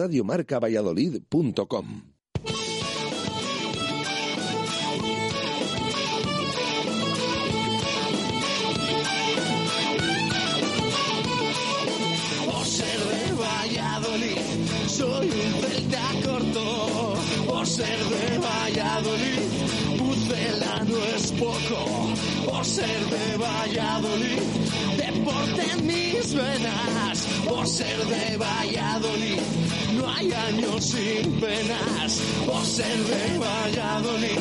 [0.00, 1.86] radiomarcavalladolid.com
[12.46, 14.38] Por ser de Valladolid,
[14.88, 17.14] soy un celta corto.
[17.46, 19.42] Por ser de Valladolid,
[19.98, 21.80] Pucela no es poco.
[22.46, 24.40] Por ser de Valladolid,
[24.96, 27.26] deporte en mis venas.
[27.48, 29.40] Por ser de Valladolid,
[30.00, 32.20] no hay años sin penas.
[32.46, 34.40] Por ser de Valladolid,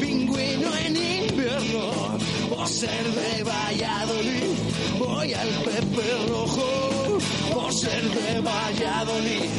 [0.00, 2.18] pingüino en invierno.
[2.48, 4.50] Por ser de Valladolid,
[4.98, 7.18] voy al Pepe Rojo.
[7.52, 9.50] Por ser de Valladolid,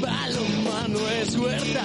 [0.00, 1.84] balonmano es huerta.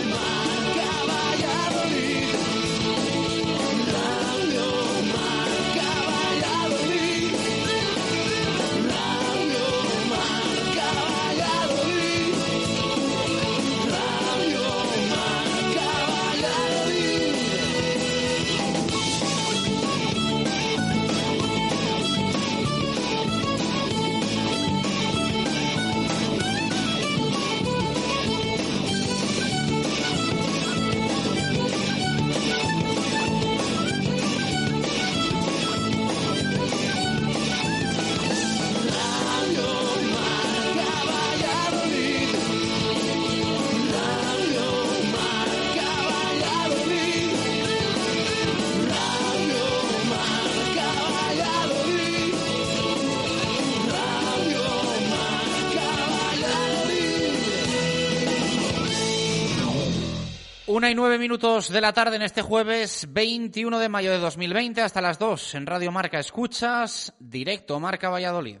[60.81, 64.81] Una y nueve minutos de la tarde en este jueves 21 de mayo de 2020
[64.81, 68.57] hasta las 2 en Radio Marca Escuchas, directo Marca Valladolid.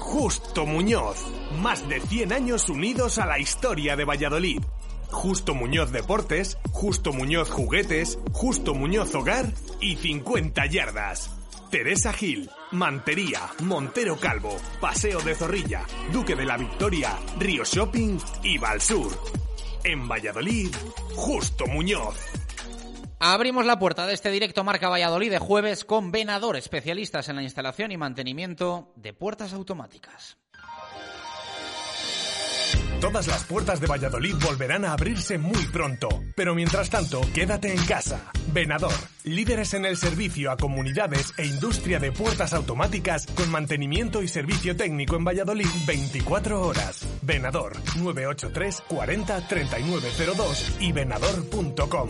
[0.00, 1.24] Justo Muñoz.
[1.62, 4.60] Más de 100 años unidos a la historia de Valladolid.
[5.12, 9.46] Justo Muñoz Deportes, Justo Muñoz Juguetes, Justo Muñoz Hogar
[9.80, 11.30] y 50 yardas.
[11.70, 18.58] Teresa Gil, Mantería, Montero Calvo, Paseo de Zorrilla, Duque de la Victoria, Río Shopping y
[18.58, 19.16] Valsur.
[19.86, 20.74] En Valladolid,
[21.14, 22.16] Justo Muñoz.
[23.20, 27.44] Abrimos la puerta de este directo Marca Valladolid de jueves con Venador, especialistas en la
[27.44, 30.38] instalación y mantenimiento de puertas automáticas.
[33.00, 36.08] Todas las puertas de Valladolid volverán a abrirse muy pronto.
[36.34, 38.30] Pero mientras tanto, quédate en casa.
[38.52, 38.92] Venador,
[39.24, 44.76] líderes en el servicio a comunidades e industria de puertas automáticas con mantenimiento y servicio
[44.76, 47.06] técnico en Valladolid 24 horas.
[47.22, 52.08] Venador 983 40 3902 y venador.com.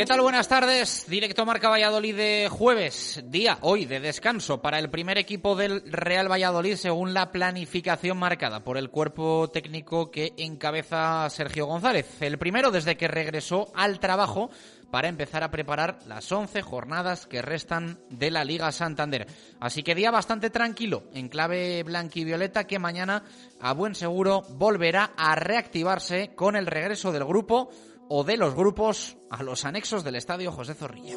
[0.00, 0.22] ¿Qué tal?
[0.22, 1.04] Buenas tardes.
[1.08, 6.32] Directo Marca Valladolid de jueves, día hoy de descanso para el primer equipo del Real
[6.32, 12.06] Valladolid según la planificación marcada por el cuerpo técnico que encabeza Sergio González.
[12.22, 14.48] El primero desde que regresó al trabajo
[14.90, 19.26] para empezar a preparar las 11 jornadas que restan de la Liga Santander.
[19.60, 23.24] Así que día bastante tranquilo en clave blanquivioleta que mañana
[23.60, 27.70] a buen seguro volverá a reactivarse con el regreso del grupo
[28.12, 31.14] o de los grupos a los anexos del estadio José Zorrilla.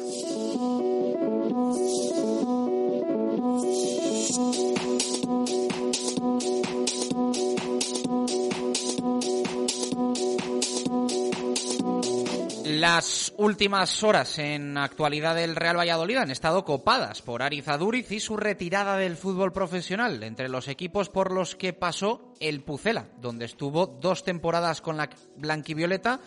[12.64, 18.20] Las últimas horas en actualidad del Real Valladolid han estado copadas por Ariz Aduriz y
[18.20, 23.46] su retirada del fútbol profesional, entre los equipos por los que pasó el Pucela, donde
[23.46, 26.20] estuvo dos temporadas con la blanquivioleta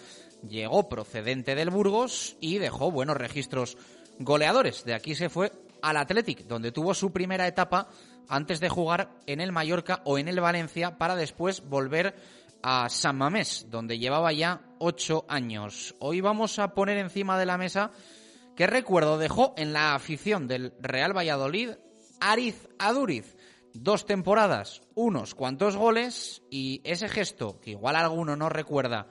[0.47, 3.77] llegó procedente del Burgos y dejó buenos registros
[4.19, 4.83] goleadores.
[4.83, 5.51] De aquí se fue
[5.81, 7.89] al Athletic, donde tuvo su primera etapa
[8.27, 12.15] antes de jugar en el Mallorca o en el Valencia para después volver
[12.61, 15.95] a San Mamés, donde llevaba ya ocho años.
[15.99, 17.91] Hoy vamos a poner encima de la mesa
[18.55, 21.71] qué recuerdo dejó en la afición del Real Valladolid
[22.19, 23.35] Ariz Aduriz.
[23.73, 29.07] Dos temporadas, unos cuantos goles y ese gesto que igual alguno no recuerda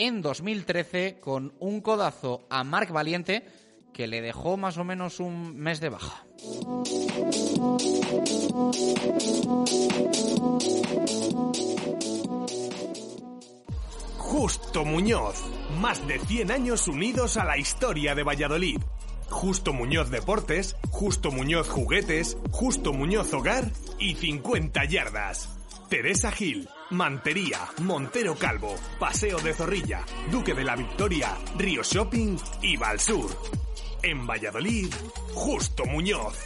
[0.00, 3.44] en 2013 con un codazo a Marc Valiente
[3.92, 6.24] que le dejó más o menos un mes de baja.
[14.16, 15.44] Justo Muñoz,
[15.80, 18.80] más de 100 años unidos a la historia de Valladolid.
[19.28, 25.50] Justo Muñoz Deportes, Justo Muñoz Juguetes, Justo Muñoz Hogar y 50 Yardas.
[25.90, 32.76] Teresa Gil, Mantería, Montero Calvo, Paseo de Zorrilla, Duque de la Victoria, Río Shopping y
[32.76, 33.30] Valsur.
[34.02, 34.92] En Valladolid,
[35.32, 36.36] Justo Muñoz.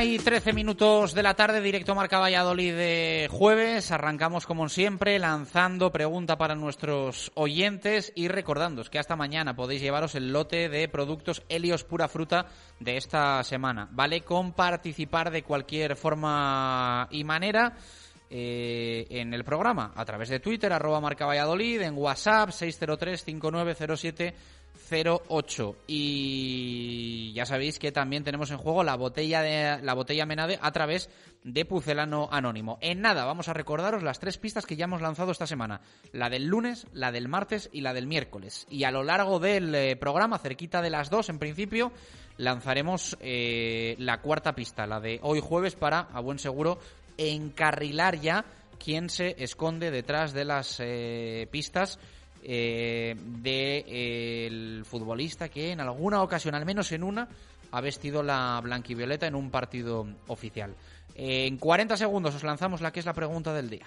[0.00, 3.90] Y trece minutos de la tarde, directo Marca Valladolid de jueves.
[3.90, 10.14] Arrancamos como siempre lanzando pregunta para nuestros oyentes y recordándoos que hasta mañana podéis llevaros
[10.14, 12.46] el lote de productos Helios Pura Fruta
[12.78, 13.88] de esta semana.
[13.90, 17.74] Vale con participar de cualquier forma y manera.
[18.30, 24.34] Eh, en el programa a través de Twitter, arroba Marca Valladolid, en WhatsApp 603 5907
[24.90, 30.58] 08 y ya sabéis que también tenemos en juego la botella de la botella Menade
[30.60, 31.10] a través
[31.44, 32.78] de Pucelano Anónimo.
[32.80, 35.80] En nada, vamos a recordaros las tres pistas que ya hemos lanzado esta semana,
[36.12, 38.66] la del lunes, la del martes y la del miércoles.
[38.70, 41.92] Y a lo largo del eh, programa, cerquita de las dos en principio,
[42.36, 46.78] lanzaremos eh, la cuarta pista, la de hoy jueves para a buen seguro
[47.16, 48.44] encarrilar ya
[48.78, 51.98] quién se esconde detrás de las eh, pistas
[52.42, 57.28] eh, del futbolista que en alguna ocasión, al menos en una,
[57.70, 60.74] ha vestido la blanquivioleta en un partido oficial.
[61.14, 63.86] en 40 segundos os lanzamos la que es la pregunta del día.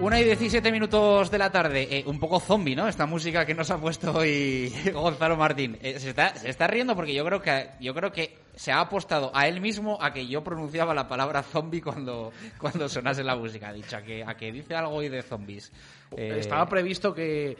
[0.00, 1.88] Una y 17 minutos de la tarde.
[1.90, 2.86] Eh, un poco zombie, ¿no?
[2.86, 5.76] Esta música que nos ha puesto hoy Gonzalo Martín.
[5.82, 8.80] Eh, se, está, se está riendo porque yo creo que yo creo que se ha
[8.80, 13.34] apostado a él mismo a que yo pronunciaba la palabra zombie cuando, cuando sonase la
[13.34, 13.68] música.
[13.70, 15.72] Ha dicho a que, a que dice algo hoy de zombies.
[16.16, 17.56] Eh, Estaba previsto que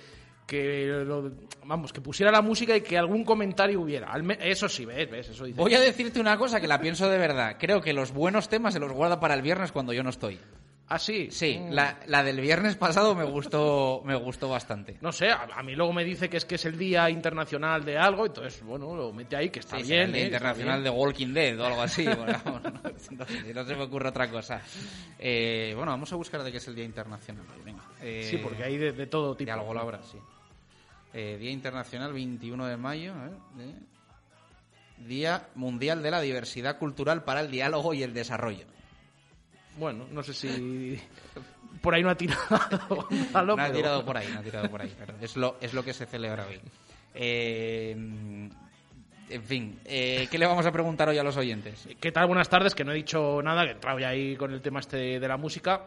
[0.47, 1.30] que lo-
[1.66, 5.45] vamos que pusiera la música y que algún comentario hubiera eso sí ves ves eso
[5.45, 7.57] dice Voy a decirte una cosa que la pienso de verdad.
[7.59, 10.38] Creo que los buenos temas se los guarda para el viernes cuando yo no estoy.
[10.90, 11.73] Ah sí Sí, Mm.
[11.73, 14.97] la, la del viernes pasado me gustó, me gustó bastante.
[15.00, 17.85] no sé a, a mí luego me dice que es que es el día internacional
[17.85, 20.26] de algo entonces bueno lo mete ahí que está Sí, bien el Día ¿eh?
[20.26, 22.04] Internacional de Walking Dead o algo así.
[22.04, 22.40] Bueno,
[23.54, 24.62] no, se me ocurre otra cosa.
[25.18, 27.45] Eh, bueno, vamos a buscar de qué es el Día Internacional.
[27.64, 27.83] Venga.
[28.02, 30.18] Eh, sí porque hay de, de todo tipo De algo la hora, sí.
[31.12, 33.14] Eh, Día Internacional 21 de mayo.
[35.07, 38.66] Día Mundial de la Diversidad Cultural para el Diálogo y el Desarrollo.
[39.78, 41.00] Bueno no sé si
[41.80, 42.40] por ahí no ha tirado
[42.88, 44.92] Gonzalo, No ha tirado por ahí, no ha tirado por ahí.
[44.99, 46.61] pero es, lo, es lo que se celebra hoy.
[47.14, 47.92] Eh,
[49.30, 51.88] en fin, eh, ¿qué le vamos a preguntar hoy a los oyentes?
[52.00, 52.26] ¿Qué tal?
[52.26, 54.80] Buenas tardes, que no he dicho nada, que he entrado ya ahí con el tema
[54.80, 55.82] este de la música.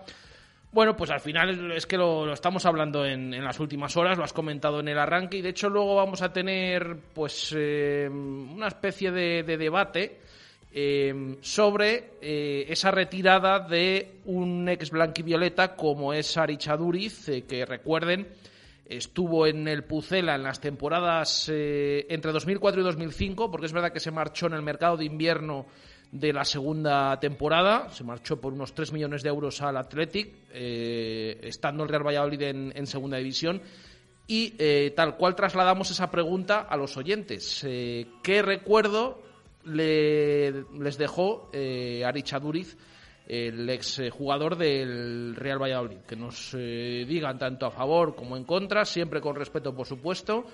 [0.72, 4.18] Bueno, pues al final es que lo, lo estamos hablando en, en las últimas horas,
[4.18, 8.08] lo has comentado en el arranque y de hecho luego vamos a tener pues eh,
[8.10, 10.20] una especie de, de debate
[10.74, 17.66] eh, sobre eh, esa retirada de un ex blanquivioleta como es Ari Chaduriz, eh, que
[17.66, 18.28] recuerden
[18.86, 23.92] estuvo en el Pucela en las temporadas eh, entre 2004 y 2005, porque es verdad
[23.92, 25.66] que se marchó en el mercado de invierno
[26.12, 31.84] de la segunda temporada, se marchó por unos 3 millones de euros al Athletic, estando
[31.84, 33.62] el Real Valladolid en, segunda división.
[34.28, 37.62] Y tal cual trasladamos esa pregunta a los oyentes.
[37.64, 39.22] ¿Qué recuerdo
[39.66, 42.78] le- les dejó eh, Ari Chaduriz
[43.28, 46.00] el ex eh, jugador del Real Valladolid.
[46.08, 50.46] Que nos eh, digan tanto a favor como en contra, siempre con respeto, por supuesto.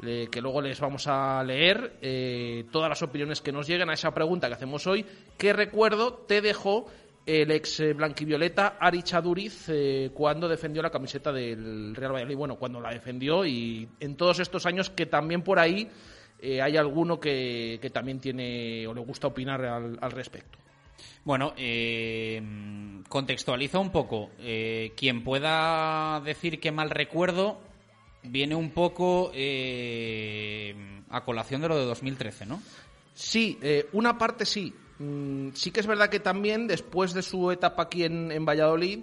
[0.00, 4.12] que luego les vamos a leer eh, todas las opiniones que nos lleguen a esa
[4.12, 5.06] pregunta que hacemos hoy.
[5.38, 6.86] ¿Qué recuerdo te dejó
[7.24, 9.70] el ex blanquivioleta Ari Chaduriz
[10.12, 12.36] cuando defendió la camiseta del Real Valladolid?
[12.36, 15.88] Bueno, cuando la defendió y en todos estos años que también por ahí
[16.44, 20.58] eh, hay alguno que, que también tiene o le gusta opinar al- al respecto.
[21.24, 22.40] Bueno, eh,
[23.08, 24.30] contextualiza un poco.
[24.40, 27.58] Eh, quien pueda decir que mal recuerdo
[28.22, 29.30] viene un poco
[31.10, 32.62] a colación de lo de 2013, ¿no?
[33.14, 33.58] Sí,
[33.92, 34.72] una parte sí.
[34.98, 39.00] Mm, sí que es verdad que también después de su etapa aquí en, en Valladolid,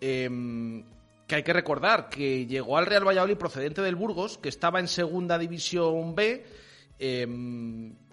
[0.00, 0.82] eh,
[1.26, 4.88] que hay que recordar que llegó al Real Valladolid procedente del Burgos, que estaba en
[4.88, 6.44] segunda división B,
[6.98, 7.26] eh,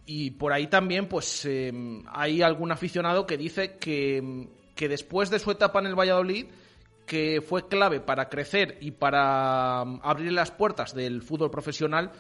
[0.05, 1.71] y por ahí también pues eh,
[2.07, 6.45] hay algún aficionado que dice que, que después de su etapa en el Valladolid,
[7.05, 12.11] que fue clave para crecer y para abrir las puertas del fútbol profesional,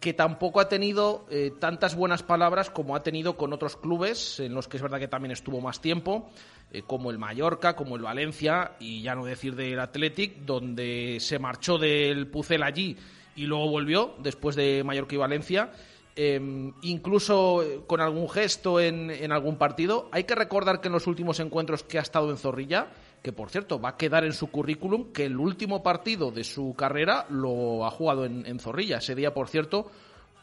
[0.00, 4.54] que tampoco ha tenido eh, tantas buenas palabras como ha tenido con otros clubes, en
[4.54, 6.30] los que es verdad que también estuvo más tiempo,
[6.72, 11.38] eh, como el Mallorca, como el Valencia, y ya no decir del Athletic, donde se
[11.38, 12.98] marchó del Pucel allí
[13.36, 15.70] y luego volvió después de Mallorca y Valencia.
[16.16, 20.08] Eh, incluso eh, con algún gesto en, en algún partido.
[20.12, 22.88] Hay que recordar que en los últimos encuentros que ha estado en Zorrilla,
[23.22, 26.74] que por cierto va a quedar en su currículum que el último partido de su
[26.76, 28.98] carrera lo ha jugado en, en Zorrilla.
[28.98, 29.90] Ese día, por cierto,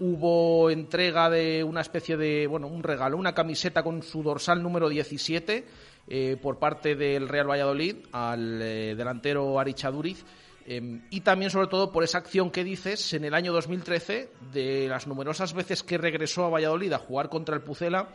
[0.02, 4.90] hubo entrega de una especie de, bueno, un regalo, una camiseta con su dorsal número
[4.90, 5.66] 17
[6.08, 10.26] eh, por parte del Real Valladolid al eh, delantero Arichaduriz.
[10.66, 14.88] Eh, y también, sobre todo, por esa acción que dices en el año 2013, de
[14.88, 18.10] las numerosas veces que regresó a Valladolid a jugar contra el Pucela.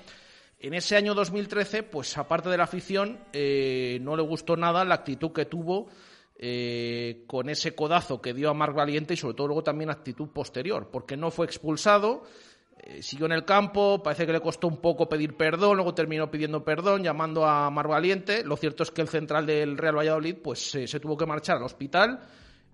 [0.59, 4.95] En ese año 2013, pues aparte de la afición, eh, no le gustó nada la
[4.95, 5.89] actitud que tuvo
[6.39, 10.29] eh, con ese codazo que dio a Marc Valiente y sobre todo luego también actitud
[10.29, 12.25] posterior, porque no fue expulsado,
[12.79, 16.31] eh, siguió en el campo, parece que le costó un poco pedir perdón, luego terminó
[16.31, 18.45] pidiendo perdón, llamando a Marc Valiente.
[18.45, 21.57] Lo cierto es que el central del Real Valladolid pues eh, se tuvo que marchar
[21.57, 22.21] al hospital,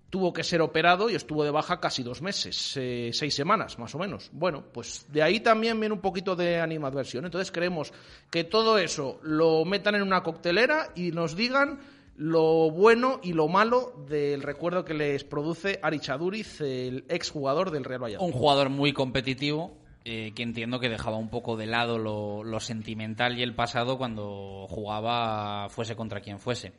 [0.09, 3.95] tuvo que ser operado y estuvo de baja casi dos meses, eh, seis semanas más
[3.95, 4.29] o menos.
[4.33, 7.25] Bueno, pues de ahí también viene un poquito de animadversión.
[7.25, 7.93] Entonces queremos
[8.29, 11.79] que todo eso lo metan en una coctelera y nos digan
[12.15, 17.83] lo bueno y lo malo del recuerdo que les produce Ari Chaduriz, el exjugador del
[17.83, 18.27] Real Valladolid.
[18.27, 22.59] Un jugador muy competitivo, eh, que entiendo que dejaba un poco de lado lo, lo
[22.59, 26.73] sentimental y el pasado cuando jugaba fuese contra quien fuese.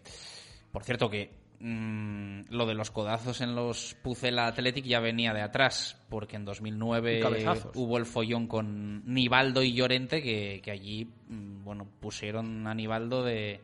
[0.72, 5.40] Por cierto que mm, lo de los codazos en los Pucela Athletic ya venía de
[5.42, 7.72] atrás, porque en 2009 Y cabezazos.
[7.74, 13.22] hubo el follón con Nivaldo y Llorente, que, que allí mm, bueno pusieron a Nivaldo
[13.24, 13.60] de,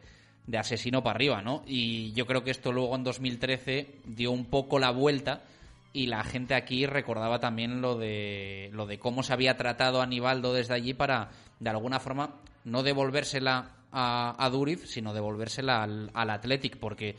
[0.46, 1.62] de asesino para arriba, ¿no?
[1.66, 5.42] Y yo creo que esto luego en 2013 dio un poco la vuelta
[5.92, 10.06] y la gente aquí recordaba también lo de lo de cómo se había tratado a
[10.06, 16.10] Nivaldo desde allí para de alguna forma no devolvérsela a, a Duriz, sino devolvérsela al,
[16.14, 17.16] al Athletic, porque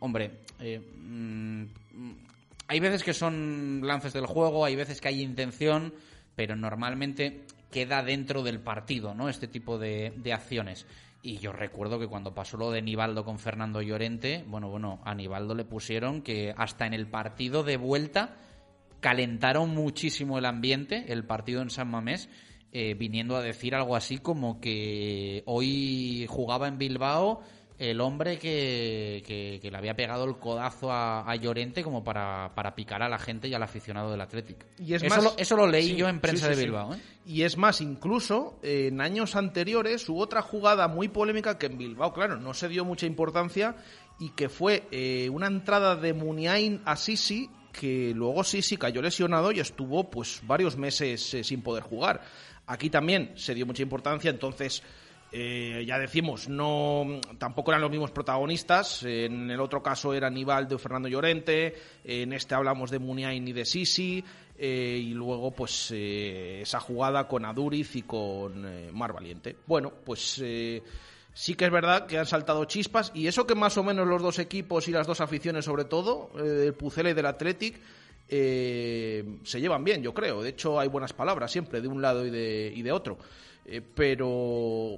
[0.00, 1.64] hombre, eh, mm,
[2.68, 5.94] hay veces que son lances del juego, hay veces que hay intención,
[6.34, 9.28] pero normalmente queda dentro del partido, ¿no?
[9.28, 10.86] Este tipo de, de acciones.
[11.22, 15.14] Y yo recuerdo que cuando pasó lo de Nivaldo con Fernando Llorente, bueno, bueno, a
[15.14, 18.36] Nivaldo le pusieron que hasta en el partido de vuelta
[19.00, 22.28] calentaron muchísimo el ambiente, el partido en San Mamés,
[22.72, 27.42] eh, viniendo a decir algo así como que hoy jugaba en Bilbao
[27.78, 32.52] el hombre que, que, que le había pegado el codazo a, a Llorente como para,
[32.54, 34.64] para, picar a la gente y al aficionado del Athletic.
[34.78, 36.64] Y es eso, más, lo, eso lo leí sí, yo en prensa sí, sí, de
[36.64, 36.94] Bilbao.
[36.94, 36.98] ¿eh?
[37.26, 41.76] Y es más, incluso eh, en años anteriores hubo otra jugada muy polémica que en
[41.76, 43.76] Bilbao, claro, no se dio mucha importancia
[44.18, 49.52] y que fue eh, una entrada de Muniain a Sisi que luego Sisi cayó lesionado
[49.52, 52.22] y estuvo pues varios meses eh, sin poder jugar.
[52.66, 54.82] Aquí también se dio mucha importancia, entonces
[55.32, 59.02] eh, ya decimos, no tampoco eran los mismos protagonistas.
[59.02, 61.74] En el otro caso era Nivaldo y Fernando Llorente.
[62.04, 64.24] En este hablamos de Muniain y de Sisi.
[64.58, 69.56] Eh, y luego, pues, eh, esa jugada con Aduriz y con eh, Mar Valiente.
[69.66, 70.82] Bueno, pues eh,
[71.34, 73.12] sí que es verdad que han saltado chispas.
[73.14, 76.30] Y eso que más o menos los dos equipos y las dos aficiones, sobre todo,
[76.34, 77.78] del Pucela y del Athletic,
[78.28, 80.42] se llevan bien, yo creo.
[80.42, 83.18] De hecho, hay buenas palabras siempre de un lado y de, y de otro.
[83.68, 84.28] Eh, pero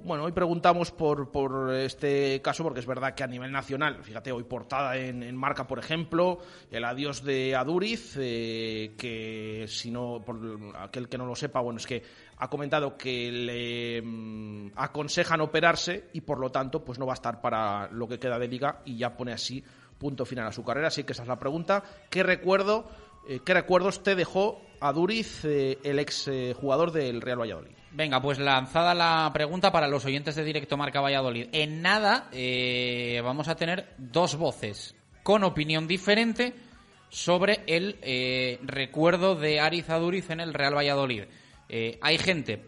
[0.04, 4.31] bueno, hoy preguntamos por, por este caso porque es verdad que a nivel nacional, fíjate,
[4.31, 10.37] hoy portada en, Marca, por ejemplo, el adiós de Aduriz, eh, que si no, por
[10.76, 12.02] aquel que no lo sepa, bueno, es que
[12.37, 17.20] ha comentado que le mm, aconsejan operarse y por lo tanto pues no va a
[17.20, 19.64] estar para lo que queda de liga y ya pone así
[19.96, 20.88] punto final a su carrera.
[20.88, 21.85] Así que esa es la pregunta.
[22.11, 22.87] ¿Qué recuerdo,
[23.26, 27.78] eh, qué recuerdos te dejó Aduriz, el ex jugador del Real Valladolid?
[27.90, 31.48] Venga, pues lanzada la pregunta para los oyentes de Directo Marca Valladolid.
[31.53, 36.53] En nada eh, vamos a tener dos voces con opinión diferente
[37.09, 41.24] sobre el eh, recuerdo de Ariz Aduriz en el Real Valladolid.
[41.70, 42.62] Eh, hay gente,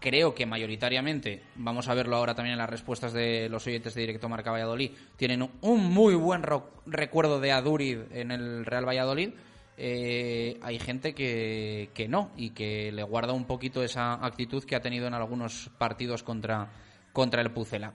[0.00, 4.00] creo que mayoritariamente, vamos a verlo ahora también en las respuestas de los oyentes de
[4.00, 6.42] Directo Marca Valladolid, tienen un muy buen
[6.86, 9.30] recuerdo de Aduriz en el Real Valladolid
[9.76, 14.76] eh, hay gente que, que, no y que le guarda un poquito esa actitud que
[14.76, 16.70] ha tenido en algunos partidos contra,
[17.12, 17.92] contra el Pucela.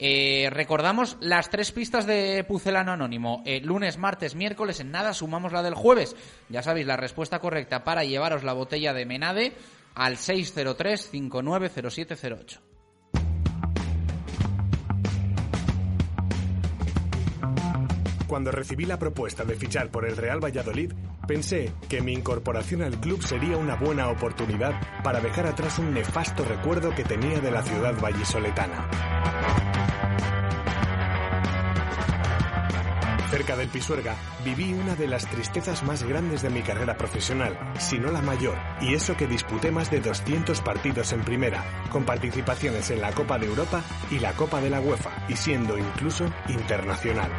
[0.00, 3.42] Eh, recordamos las tres pistas de Pucelano Anónimo.
[3.44, 6.14] Eh, lunes, martes, miércoles, en nada sumamos la del jueves.
[6.48, 9.54] Ya sabéis, la respuesta correcta para llevaros la botella de Menade
[9.94, 12.67] al 603-590708.
[18.28, 20.92] Cuando recibí la propuesta de fichar por el Real Valladolid,
[21.26, 26.44] pensé que mi incorporación al club sería una buena oportunidad para dejar atrás un nefasto
[26.44, 28.86] recuerdo que tenía de la ciudad vallisoletana.
[33.30, 37.98] Cerca del Pisuerga viví una de las tristezas más grandes de mi carrera profesional, si
[37.98, 42.90] no la mayor, y eso que disputé más de 200 partidos en primera, con participaciones
[42.90, 47.30] en la Copa de Europa y la Copa de la UEFA, y siendo incluso internacional.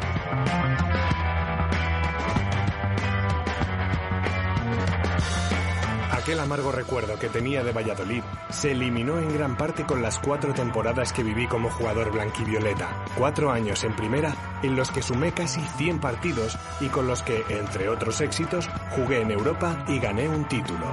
[6.30, 10.54] Aquel amargo recuerdo que tenía de Valladolid se eliminó en gran parte con las cuatro
[10.54, 13.04] temporadas que viví como jugador blanquivioleta.
[13.18, 17.44] Cuatro años en primera, en los que sumé casi 100 partidos y con los que,
[17.48, 20.86] entre otros éxitos, jugué en Europa y gané un título.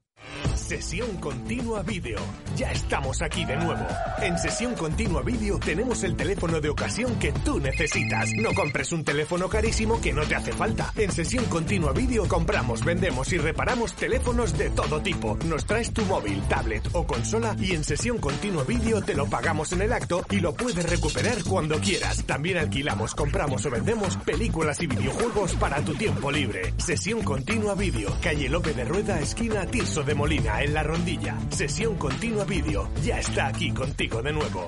[0.55, 2.17] Sesión Continua Vídeo.
[2.55, 3.85] Ya estamos aquí de nuevo.
[4.21, 8.29] En Sesión Continua Vídeo tenemos el teléfono de ocasión que tú necesitas.
[8.37, 10.93] No compres un teléfono carísimo que no te hace falta.
[10.95, 15.37] En Sesión Continua Vídeo compramos, vendemos y reparamos teléfonos de todo tipo.
[15.45, 19.73] Nos traes tu móvil, tablet o consola y en Sesión Continua Vídeo te lo pagamos
[19.73, 22.23] en el acto y lo puedes recuperar cuando quieras.
[22.25, 26.73] También alquilamos, compramos o vendemos películas y videojuegos para tu tiempo libre.
[26.77, 31.35] Sesión Continua Vídeo, calle Lope de Rueda, esquina Tirso de Molina, en La Rondilla.
[31.49, 34.67] Sesión Continua Vídeo, ya está aquí contigo de nuevo.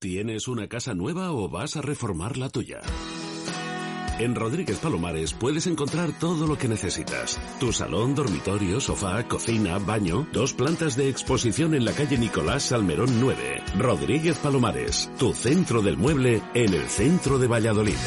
[0.00, 2.80] ¿Tienes una casa nueva o vas a reformar la tuya?
[4.18, 7.38] En Rodríguez Palomares puedes encontrar todo lo que necesitas.
[7.60, 13.20] Tu salón, dormitorio, sofá, cocina, baño, dos plantas de exposición en la calle Nicolás Salmerón
[13.20, 13.62] 9.
[13.76, 17.98] Rodríguez Palomares, tu centro del mueble en el centro de Valladolid.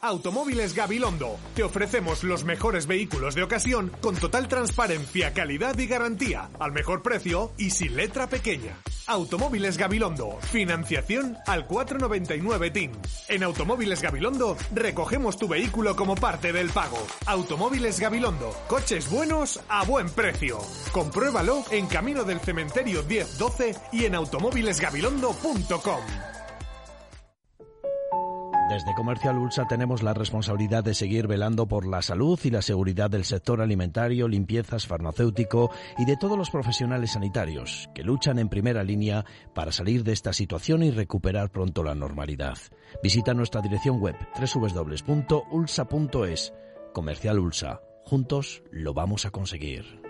[0.00, 1.40] Automóviles Gabilondo.
[1.56, 7.02] Te ofrecemos los mejores vehículos de ocasión con total transparencia, calidad y garantía, al mejor
[7.02, 8.76] precio y sin letra pequeña.
[9.08, 10.38] Automóviles Gabilondo.
[10.52, 12.92] Financiación al 499 TIN.
[13.26, 17.04] En Automóviles Gabilondo recogemos tu vehículo como parte del pago.
[17.26, 18.54] Automóviles Gabilondo.
[18.68, 20.60] Coches buenos a buen precio.
[20.92, 26.37] Compruébalo en Camino del Cementerio 1012 y en automóvilesgabilondo.com.
[28.68, 33.08] Desde Comercial Ulsa tenemos la responsabilidad de seguir velando por la salud y la seguridad
[33.08, 38.84] del sector alimentario, limpiezas, farmacéutico y de todos los profesionales sanitarios que luchan en primera
[38.84, 42.58] línea para salir de esta situación y recuperar pronto la normalidad.
[43.02, 45.72] Visita nuestra dirección web www.ulsa.es.
[46.92, 47.80] Comercial Ulsa.
[48.04, 50.07] Juntos lo vamos a conseguir.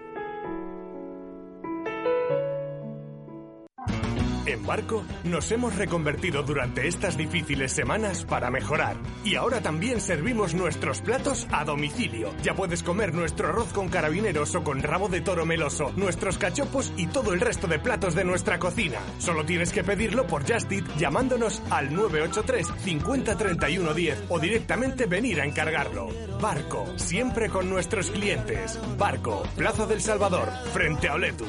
[4.49, 8.97] En Barco nos hemos reconvertido durante estas difíciles semanas para mejorar.
[9.23, 12.33] Y ahora también servimos nuestros platos a domicilio.
[12.43, 16.95] Ya puedes comer nuestro arroz con carabineros o con rabo de toro meloso, nuestros cachopos
[16.97, 19.01] y todo el resto de platos de nuestra cocina.
[19.19, 25.05] Solo tienes que pedirlo por Just Eat llamándonos al 983 50 31 10 o directamente
[25.05, 26.09] venir a encargarlo.
[26.41, 28.81] Barco, siempre con nuestros clientes.
[28.97, 31.45] Barco, Plaza del Salvador, frente a Oletu.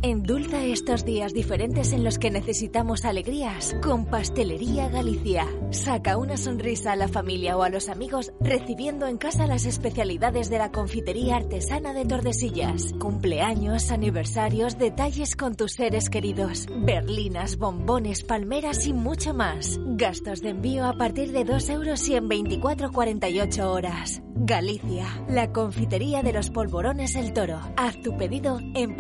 [0.01, 5.45] Endulza estos días diferentes en los que necesitamos alegrías con Pastelería Galicia.
[5.73, 10.51] Saca una sonrisa a la familia o a los amigos recibiendo en casa las especialidades
[10.51, 12.93] de la confitería artesana de Tordesillas.
[13.01, 16.67] Cumpleaños, aniversarios, detalles con tus seres queridos.
[16.71, 19.81] Berlinas, bombones, palmeras y mucho más.
[19.85, 24.23] Gastos de envío a partir de 2 euros y en 24-48 horas.
[24.41, 27.61] Galicia, la confitería de los polvorones El Toro.
[27.77, 28.97] Haz tu pedido en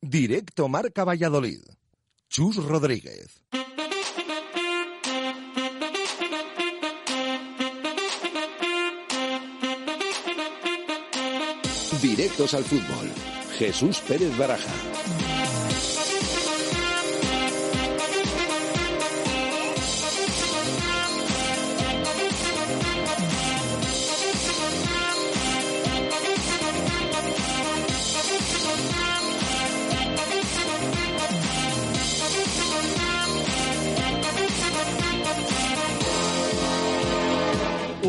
[0.00, 1.60] Directo Marca Valladolid.
[2.28, 3.42] Chus Rodríguez.
[12.02, 13.10] Directos al fútbol.
[13.58, 15.23] Jesús Pérez Baraja.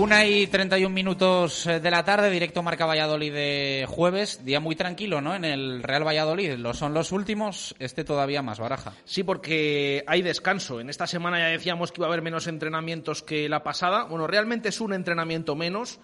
[0.05, 4.45] Una y 31 minutos eh, de la tarde, directo Marca Valladolid de jueves.
[4.45, 5.33] Día muy tranquilo, ¿no?
[5.33, 6.57] En el Real Valladolid.
[6.57, 8.93] Lo son los últimos, este todavía más baraja.
[9.03, 10.79] Sí, porque hay descanso.
[10.79, 14.03] En esta semana ya decíamos que iba a haber menos entrenamientos que la pasada.
[14.03, 15.99] Bueno, realmente es un entrenamiento menos,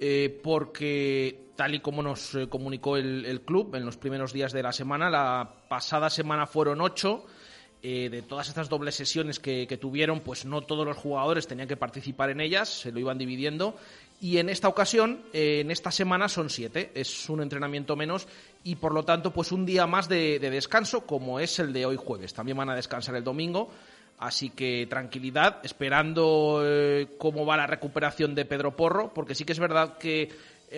[0.00, 4.52] eh, porque tal y como nos eh, comunicó el, el club en los primeros días
[4.52, 7.24] de la semana, la pasada semana fueron ocho
[7.82, 11.68] eh, de todas estas dobles sesiones que, que tuvieron, pues no todos los jugadores tenían
[11.68, 13.76] que participar en ellas, se lo iban dividiendo.
[14.20, 18.26] Y en esta ocasión, eh, en esta semana son siete, es un entrenamiento menos
[18.64, 21.84] y por lo tanto, pues un día más de, de descanso, como es el de
[21.86, 22.32] hoy jueves.
[22.32, 23.70] También van a descansar el domingo.
[24.18, 29.52] Así que tranquilidad, esperando eh, cómo va la recuperación de Pedro Porro, porque sí que
[29.52, 30.30] es verdad que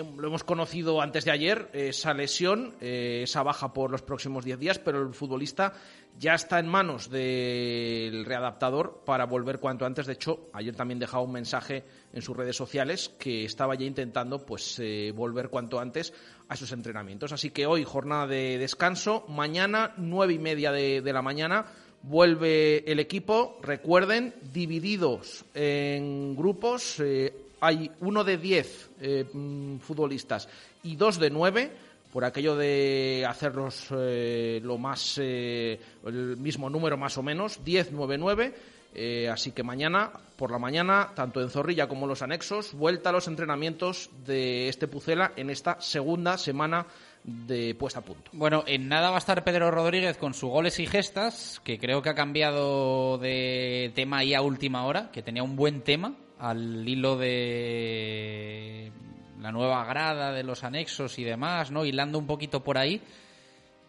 [0.03, 4.59] lo hemos conocido antes de ayer, esa lesión, eh, esa baja por los próximos 10
[4.59, 5.73] días, pero el futbolista
[6.19, 10.07] ya está en manos del readaptador para volver cuanto antes.
[10.07, 14.45] De hecho, ayer también dejaba un mensaje en sus redes sociales que estaba ya intentando
[14.45, 16.13] pues eh, volver cuanto antes
[16.49, 17.33] a sus entrenamientos.
[17.33, 21.67] Así que hoy jornada de descanso, mañana nueve y media de, de la mañana
[22.03, 23.59] vuelve el equipo.
[23.63, 27.01] Recuerden, divididos en grupos.
[27.01, 30.49] eh, hay uno de diez eh, mm, futbolistas
[30.83, 31.73] y dos de nueve
[32.13, 37.93] por aquello de hacerlos eh, lo más eh, el mismo número más o menos 10
[37.93, 38.55] 9 9
[38.95, 43.11] eh, así que mañana por la mañana tanto en Zorrilla como en los anexos vuelta
[43.11, 46.87] a los entrenamientos de este Pucela en esta segunda semana
[47.25, 48.31] de puesta a punto.
[48.33, 52.01] Bueno, en nada va a estar Pedro Rodríguez con sus goles y gestas, que creo
[52.01, 56.89] que ha cambiado de tema ahí a última hora, que tenía un buen tema al
[56.89, 58.93] hilo de
[59.41, 61.85] la nueva grada de los anexos y demás, ¿no?
[61.85, 63.01] Hilando un poquito por ahí,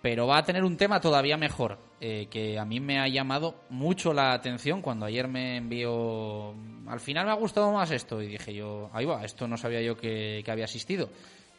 [0.01, 3.55] pero va a tener un tema todavía mejor, eh, que a mí me ha llamado
[3.69, 6.53] mucho la atención cuando ayer me envió...
[6.87, 9.81] Al final me ha gustado más esto y dije yo, ahí va, esto no sabía
[9.81, 11.09] yo que, que había asistido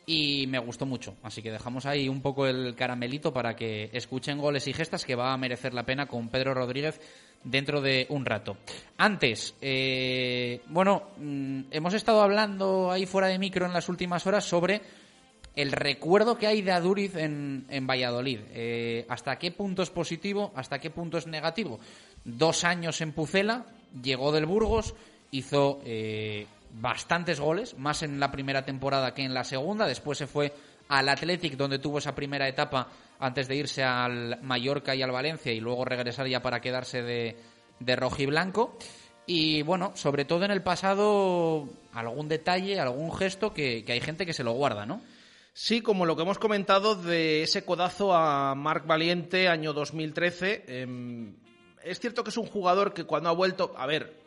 [0.06, 1.16] y me gustó mucho.
[1.22, 5.14] Así que dejamos ahí un poco el caramelito para que escuchen goles y gestas que
[5.14, 7.00] va a merecer la pena con Pedro Rodríguez
[7.44, 8.56] dentro de un rato.
[8.98, 14.44] Antes, eh, bueno, mm, hemos estado hablando ahí fuera de micro en las últimas horas
[14.44, 14.82] sobre
[15.56, 18.40] el recuerdo que hay de Aduriz en, en Valladolid.
[18.52, 20.52] Eh, ¿Hasta qué punto es positivo?
[20.54, 21.80] ¿Hasta qué punto es negativo?
[22.24, 23.66] Dos años en Pucela,
[24.02, 24.94] llegó del Burgos,
[25.30, 29.86] hizo eh, bastantes goles, más en la primera temporada que en la segunda.
[29.86, 30.52] Después se fue
[30.88, 35.52] al Athletic, donde tuvo esa primera etapa antes de irse al Mallorca y al Valencia
[35.52, 37.36] y luego regresar ya para quedarse de,
[37.78, 38.76] de rojiblanco.
[39.26, 44.32] Y bueno, sobre todo en el pasado, algún detalle, algún gesto que, hay gente que
[44.32, 45.02] se lo guarda, ¿no?
[45.52, 50.64] Sí, como lo que hemos comentado de ese codazo a Marc Valiente año 2013.
[50.66, 51.32] eh,
[51.84, 54.19] es cierto que es un jugador que cuando ha vuelto, a ver,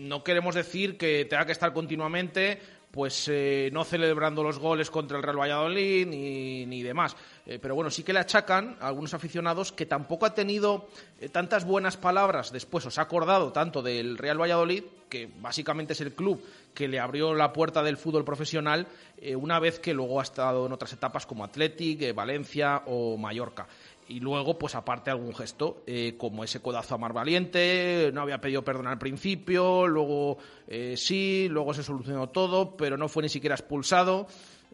[0.00, 2.58] no queremos decir que tenga que estar continuamente
[2.90, 7.16] pues eh, no celebrando los goles contra el Real Valladolid ni, ni demás.
[7.46, 10.88] Eh, pero bueno, sí que le achacan a algunos aficionados que tampoco ha tenido
[11.20, 16.00] eh, tantas buenas palabras después, os ha acordado tanto del Real Valladolid, que básicamente es
[16.00, 18.86] el club que le abrió la puerta del fútbol profesional,
[19.20, 23.66] eh, una vez que luego ha estado en otras etapas como Athletic, Valencia o Mallorca.
[24.10, 28.40] Y luego, pues aparte algún gesto, eh, como ese codazo a Mar Valiente, no había
[28.40, 33.28] pedido perdón al principio, luego eh, sí, luego se solucionó todo, pero no fue ni
[33.28, 34.26] siquiera expulsado.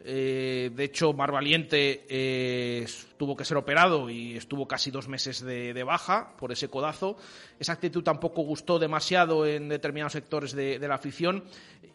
[0.03, 2.85] Eh, de hecho, Mar Valiente eh,
[3.17, 7.17] tuvo que ser operado y estuvo casi dos meses de, baja por ese codazo.
[7.59, 11.43] Esa actitud tampoco gustó demasiado en determinados sectores de, la afición.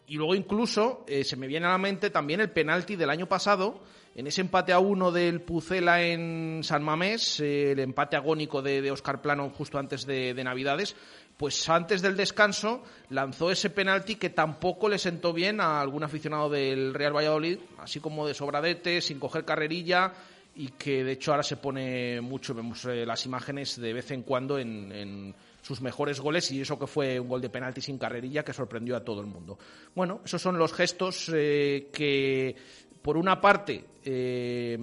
[0.05, 3.27] Y luego incluso eh, se me viene a la mente también el penalti del año
[3.27, 3.81] pasado,
[4.15, 8.91] en ese empate a uno del Pucela en San Mamés, eh, el empate agónico de,
[8.91, 10.95] Oscar Plano justo antes de Navidades,
[11.37, 16.49] pues antes del descanso lanzó ese penalti que tampoco le sentó bien a algún aficionado
[16.49, 20.13] del Real Valladolid, así como de sobradete, sin coger carrerilla
[20.55, 24.21] y que de hecho ahora se pone mucho, vemos eh, las imágenes de vez en
[24.21, 28.43] cuando en, sus mejores goles y eso que fue un gol de penalti sin carrerilla
[28.43, 29.57] que sorprendió a todo el mundo.
[29.95, 32.53] Bueno, esos son los gestos eh, que
[33.01, 34.77] por una parte eh,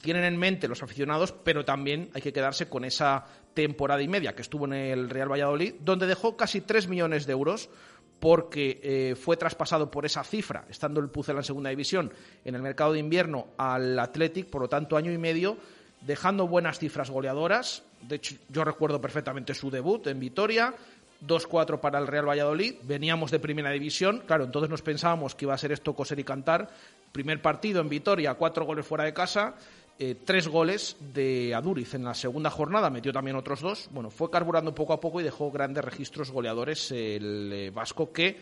[0.00, 4.34] tienen en mente los aficionados, pero también hay que quedarse con esa temporada y media
[4.34, 7.68] que estuvo en el Real Valladolid, donde dejó casi 3 millones de euros
[8.20, 12.12] porque eh, fue traspasado por esa cifra, estando el Pucela en segunda división,
[12.44, 15.58] en el mercado de invierno al Athletic, por lo tanto año y medio,
[16.00, 17.82] dejando buenas cifras goleadoras.
[18.02, 20.74] De hecho, yo recuerdo perfectamente su debut en Vitoria,
[21.26, 22.74] 2-4 para el Real Valladolid.
[22.82, 26.24] Veníamos de primera división, claro, entonces nos pensábamos que iba a ser esto coser y
[26.24, 26.70] cantar.
[27.12, 29.54] Primer partido en Vitoria, cuatro goles fuera de casa,
[29.98, 33.88] eh, tres goles de Aduriz en la segunda jornada, metió también otros dos.
[33.92, 38.38] Bueno, fue carburando poco a poco y dejó grandes registros goleadores el eh, vasco que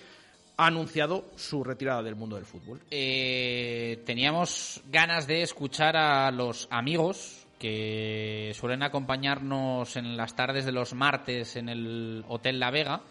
[0.57, 2.81] ha anunciado su retirada del mundo del fútbol.
[2.91, 10.73] Eh, teníamos ganas de escuchar a los amigos que suelen acompañarnos en las tardes de
[10.73, 13.03] los martes en el Hotel La Vega,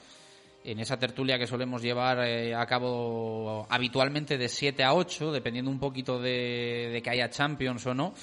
[0.65, 5.71] en esa tertulia que solemos llevar eh, a cabo habitualmente de 7 a 8, dependiendo
[5.71, 8.13] un poquito de, que haya Champions o no,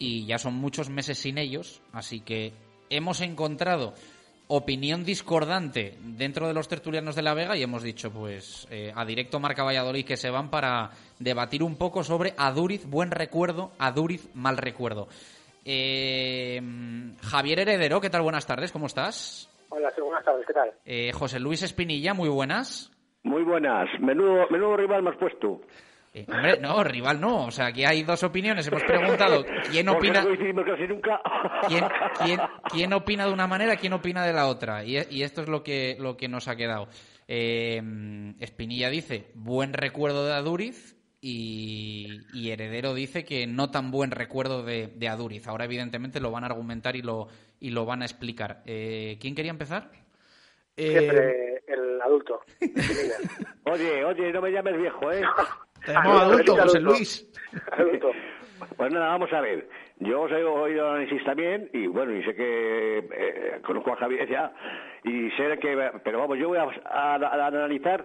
[0.00, 2.54] y ya son muchos meses sin ellos, así que
[2.90, 3.94] hemos encontrado
[4.48, 9.04] opinión discordante dentro de los tertulianos de La Vega y hemos dicho, pues, eh, a
[9.04, 14.28] directo Marca Valladolid que se van para debatir un poco sobre Aduriz, buen recuerdo, Aduriz,
[14.34, 15.06] mal recuerdo.
[15.70, 16.58] Eh,
[17.20, 18.22] Javier Heredero, ¿qué tal?
[18.22, 19.50] Buenas tardes, ¿cómo estás?
[19.68, 20.70] Hola, sí, buenas tardes, ¿qué tal?
[20.86, 22.90] Eh, José Luis Espinilla, muy buenas.
[23.22, 23.86] Muy buenas.
[24.00, 25.60] Menudo, menudo rival me has puesto.
[26.14, 27.44] Eh, hombre, no, rival no.
[27.44, 28.66] O sea, aquí hay dos opiniones.
[28.66, 31.20] Hemos preguntado quién opina, no coincidimos casi nunca.
[31.68, 31.84] quién,
[32.24, 32.40] quién,
[32.72, 34.84] quién opina de una manera, quién opina de la otra.
[34.84, 36.88] Y, y esto es lo que, lo que nos ha quedado.
[37.26, 37.82] Eh,
[38.40, 40.97] Espinilla dice, buen recuerdo de Aduriz.
[41.20, 45.48] Y, y Heredero dice que no tan buen recuerdo de, de Aduriz.
[45.48, 47.26] Ahora, evidentemente, lo van a argumentar y lo,
[47.60, 48.62] y lo van a explicar.
[48.66, 49.90] Eh, ¿Quién quería empezar?
[50.76, 52.40] Siempre el adulto.
[53.64, 55.22] Oye, oye, no me llames viejo, ¿eh?
[55.84, 57.28] Te llamaba adulto, José Luis.
[57.72, 58.10] Adulto.
[58.76, 59.68] Pues nada, vamos a ver.
[60.00, 64.28] Yo os he oído análisis también y bueno, y sé que eh, conozco a Javier
[64.28, 64.52] ya
[65.04, 65.90] y sé que...
[66.02, 68.04] Pero vamos, yo voy a, a- a analizar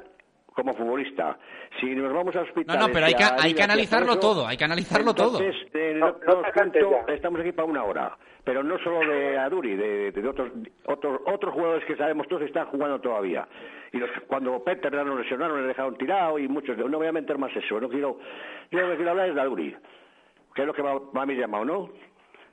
[0.54, 1.38] como futbolista.
[1.80, 2.88] Si nos vamos a No, hospitales...
[2.88, 4.48] no, pero hay que, a hay analizarlo todo eso, todo.
[4.48, 5.40] Hay que analizarlo todo.
[5.40, 8.18] Entonces, eh, no- no os cuento, estamos aquí para una hora.
[8.46, 10.52] Pero no solo de Aduri, de, de otros,
[10.86, 13.48] otros otros jugadores que sabemos todos están jugando todavía.
[13.94, 16.78] Y los, cuando Peter nos lesionaron, le dejaron tirado y muchos.
[16.78, 17.80] No voy a meter más eso.
[17.80, 18.20] No quiero,
[18.70, 19.76] yo lo que quiero hablar es de Aduri,
[20.54, 21.90] que es lo que me ha- me habéis llamado, ¿no?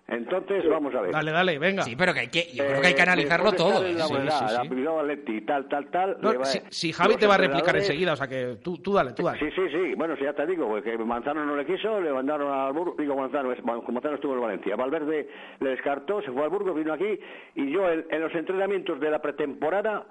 [0.09, 1.13] Entonces, vamos a ver.
[1.13, 1.85] Dale, dale, venga.
[1.85, 3.81] Sí, pero que hay que, yo creo que hay que Eh, analizarlo todo.
[3.83, 4.69] la Sí, Huelga, sí, la sí.
[4.69, 6.17] Bilbao Athletic, tal, tal, tal.
[6.21, 8.79] No, le va- si, si Javi te va a replicar enseguida, o sea que tú,
[8.79, 9.39] tú dale, tú dale.
[9.39, 9.95] Sí, sí, sí.
[9.95, 13.15] Bueno, sí, ya te digo, porque Manzano no le quiso, le mandaron al Burgos, digo
[13.15, 14.75] Manzano, es- Manzano estuvo en Valencia.
[14.75, 15.29] Valverde
[15.61, 17.19] le descartó, se fue al Burgos, vino aquí,
[17.55, 20.07] y yo en, en los entrenamientos de la pretemporada,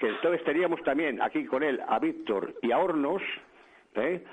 [0.00, 3.22] que entonces teníamos también aquí con él a Víctor y a Hornos,
[3.94, 4.24] ¿eh?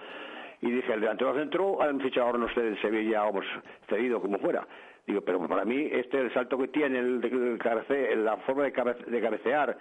[0.62, 3.46] y dije, el delantero centro, han fichado a Hornos del Sevilla, vamos,
[3.88, 4.66] cedido como fuera.
[5.06, 8.72] Digo, pero para mí este el salto que tiene, el, el cabece- la forma de,
[8.72, 9.78] cabe- de cabecear,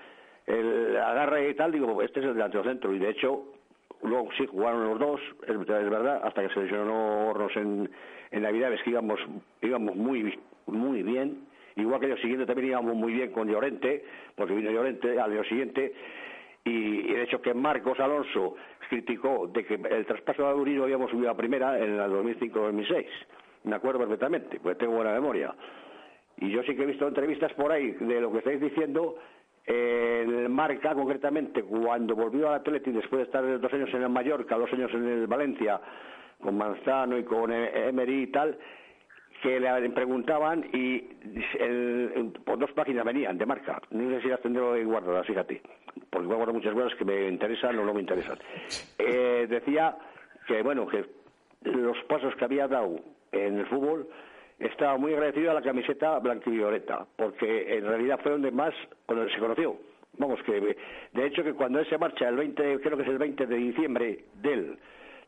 [0.47, 2.93] el agarre y tal, digo, este es el delantero centro.
[2.93, 3.45] Y de hecho,
[4.03, 7.89] luego sí jugaron los dos, es, verdad, hasta que se lesionó Hornos en,
[8.33, 9.21] en Navidades, que íbamos,
[9.61, 11.47] íbamos muy, muy bien.
[11.77, 14.05] Igual que el año siguiente también íbamos muy bien con Llorente,
[14.35, 15.95] porque vino Llorente al año siguiente.
[16.65, 18.57] Y, y de hecho que Marcos Alonso
[18.89, 23.07] criticó de que el traspaso de Adurino habíamos subido a primera en el 2005-2006.
[23.65, 25.55] Me acuerdo perfectamente, porque tengo buena memoria.
[26.39, 29.17] Y yo sí que he visto entrevistas por ahí de lo que estáis diciendo.
[29.65, 34.59] el Marca, concretamente, cuando volvió al Atleti después de estar dos años en el Mallorca,
[34.59, 35.81] dos años en el Valencia,
[36.41, 38.59] con Manzano y con Emery y tal,
[39.41, 41.09] que le preguntaban y
[41.61, 43.81] el- por dos páginas venían de marca.
[43.93, 45.63] No sé si las tendré guardadas, fíjate,
[46.11, 48.39] porque guardo muchas cosas que me interesan o no me interesan.
[48.99, 49.97] Eh, decía
[50.49, 51.05] que, bueno, que
[51.63, 52.99] los pasos que había dado
[53.33, 54.09] en el fútbol
[54.59, 58.75] estaba muy agradecido a la camiseta blanquivioleta, porque en realidad fue donde más
[59.07, 59.77] se conoció.
[60.19, 60.77] Vamos, que
[61.13, 63.57] de hecho que cuando él se marcha, el 20, creo que es el 20 de
[63.57, 64.79] diciembre del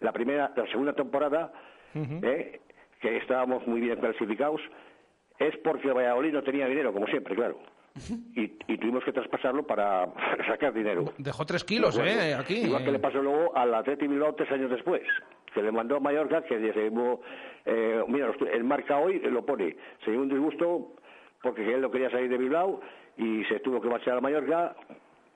[0.01, 1.53] la primera, la segunda temporada,
[1.95, 2.61] ¿eh?
[3.01, 4.61] que estábamos muy bien clasificados,
[5.39, 7.59] es porque Valladolid no tenía dinero, como siempre, claro.
[8.35, 10.07] Y, y tuvimos que traspasarlo para
[10.49, 11.13] sacar dinero.
[11.19, 12.35] Dejó tres kilos, Bueno, ¿eh?
[12.35, 12.55] Aquí.
[12.65, 15.03] Igual que le pasó luego al Atleti Bilbao tres años después,
[15.55, 16.91] que le mandó a Mallorca, que dice,
[17.67, 20.95] eh, mira, el marca hoy lo pone, se dio un disgusto
[21.41, 22.81] porque él no quería salir de Bilbao
[23.17, 24.75] y se tuvo que marchar a Mallorca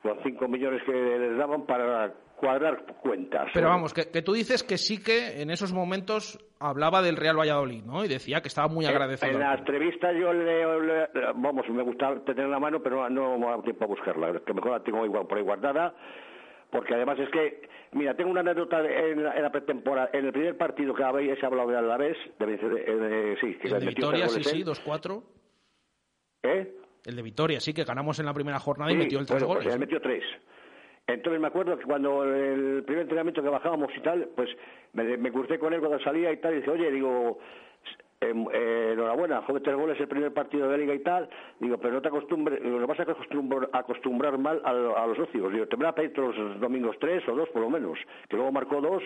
[0.03, 3.51] con cinco millones que les daban para cuadrar cuentas.
[3.53, 7.37] Pero vamos, que, que tú dices que sí que en esos momentos hablaba del Real
[7.39, 8.05] Valladolid, ¿no?
[8.05, 9.33] Y decía que estaba muy agradecido.
[9.33, 13.39] En la entrevista yo le, le- vamos, me gusta tener la mano, pero no, no
[13.39, 15.95] me ha dado tiempo a buscarla, que mejor la tengo igual por ahí guardada,
[16.71, 20.27] porque además es que, mira, tengo una anécdota de- en la, en la pretemporada, en
[20.27, 23.87] el primer partido que habéis hablado de Alavés, de, de- sí, que El de le
[23.87, 24.65] metió Vitoria, tres sí, sí, él.
[24.67, 25.23] 2-4.
[26.45, 26.75] ¿Eh?
[27.05, 29.43] El de Vitoria, sí, que ganamos en la primera jornada y Sí, metió el tres
[29.43, 29.65] bueno, goles.
[29.65, 29.87] pues él ¿no?
[29.87, 30.25] metió tres.
[31.09, 34.51] Entonces me acuerdo que cuando el primer entrenamiento que bajábamos y tal, pues
[34.93, 37.39] me, me crucé con él cuando salía y tal, y dije, oye, digo,
[38.21, 41.27] em, eh, enhorabuena, joder, tres goles el primer partido de liga y tal,
[41.61, 45.51] digo, pero no te acostumbres, lo vas a acostumbrar, acostumbrar mal a, a los socios,
[45.51, 47.99] digo, te van a pedir todos los domingos tres o dos por lo menos,
[48.29, 49.03] que luego marcó dos.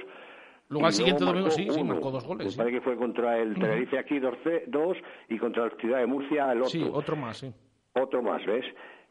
[0.71, 2.57] Luego al siguiente domingo sí, sí, marcó dos goles, Me sí.
[2.59, 4.35] parece que fue contra el Tenerife aquí dos,
[4.67, 4.97] dos
[5.29, 6.71] y contra la Ciudad de Murcia el otro.
[6.71, 7.53] Sí, otro más, sí.
[7.95, 8.65] Otro más, ¿ves?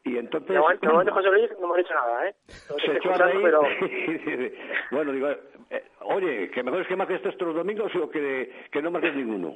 [0.03, 0.49] Y entonces...
[0.49, 2.35] De momento, de momento, José Luis, no hemos dicho nada, ¿eh?
[2.69, 3.41] No se echó a reír.
[3.43, 3.61] pero...
[4.91, 5.29] bueno, digo,
[5.69, 9.15] eh, oye, que mejor es que marques estos los domingos o que, que no marques
[9.15, 9.55] ninguno.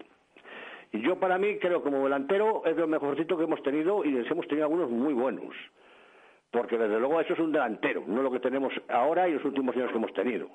[0.91, 4.29] Y yo para mí creo como delantero es lo mejorcito que hemos tenido y les
[4.29, 5.53] hemos tenido algunos muy buenos.
[6.51, 9.75] Porque desde luego eso es un delantero, no lo que tenemos ahora y los últimos
[9.75, 10.47] años que hemos tenido.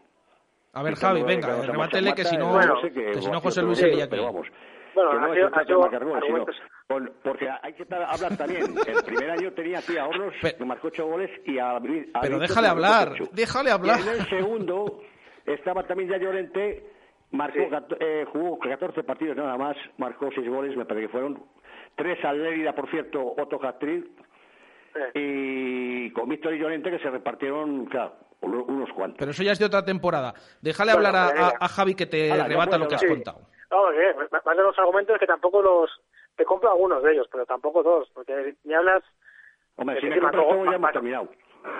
[0.72, 3.78] A ver, Javi, venga, rebátele que si no, Mata, sé que si no José Luis
[3.78, 4.12] seguía aquí.
[4.12, 4.46] Pero vamos,
[4.94, 5.82] Bueno, que no ha es el sido
[6.26, 6.46] sino
[6.88, 8.62] con- porque hay que hablar también.
[8.86, 11.80] El primer año tenía aquí a Hornos, que marcó ocho goles, y a, a
[12.20, 13.98] Pero déjale hablar, déjale hablar.
[14.00, 15.00] Y en el segundo
[15.46, 16.84] estaba también ya Llorente,
[17.30, 21.42] marcó, cato- eh, jugó 14 partidos nada más, marcó 6 goles, me parece que fueron.
[21.96, 24.06] Tres al Lérida, por cierto, Otto Hattrick.
[25.14, 29.18] Y con Víctor y Llorente que se repartieron, claro, uno- unos cuantos.
[29.18, 30.34] Pero eso ya es de otra temporada.
[30.60, 31.46] Déjale Bueno, hablar a, venga.
[31.60, 33.40] a- a Javi que te Hala, rebata lo que has contado.
[33.70, 35.90] Bien, me me han los argumentos que tampoco los...
[36.36, 39.02] Te compro algunos de ellos, pero tampoco todos, porque me hablas...
[39.76, 41.28] Hombre, de si que me compras todo ya hemos terminado.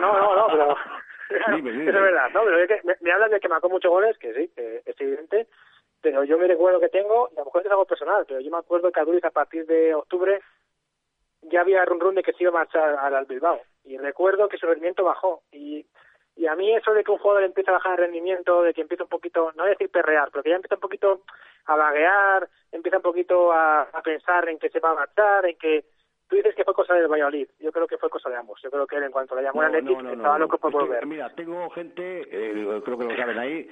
[0.01, 0.76] No, no, no, pero...
[1.57, 1.88] Dime, dime.
[1.88, 4.18] Eso es verdad, no, pero es que me, me hablan de que marcó muchos goles,
[4.18, 5.47] que sí, que es evidente,
[6.01, 8.51] pero yo me recuerdo que tengo, y a lo mejor es algo personal, pero yo
[8.51, 10.41] me acuerdo que a Duriz a partir de octubre
[11.43, 14.49] ya había run run de que se iba a marchar al, al Bilbao, y recuerdo
[14.49, 15.86] que su rendimiento bajó, y,
[16.37, 18.81] y a mí eso de que un jugador empieza a bajar el rendimiento, de que
[18.81, 21.22] empieza un poquito, no voy a decir perrear, pero que ya empieza un poquito
[21.66, 25.57] a vaguear, empieza un poquito a, a pensar en que se va a marchar, en
[25.59, 25.85] que
[26.28, 28.70] tú dices que fue cosa del Valladolid, yo creo que fue cosa de ambos, yo
[28.70, 30.72] creo que él en cuanto le llamó No, al Athletic no, no, estaba loco por
[30.72, 31.05] volver.
[31.07, 33.68] Mira, tengo gente, eh, creo que lo saben ahí,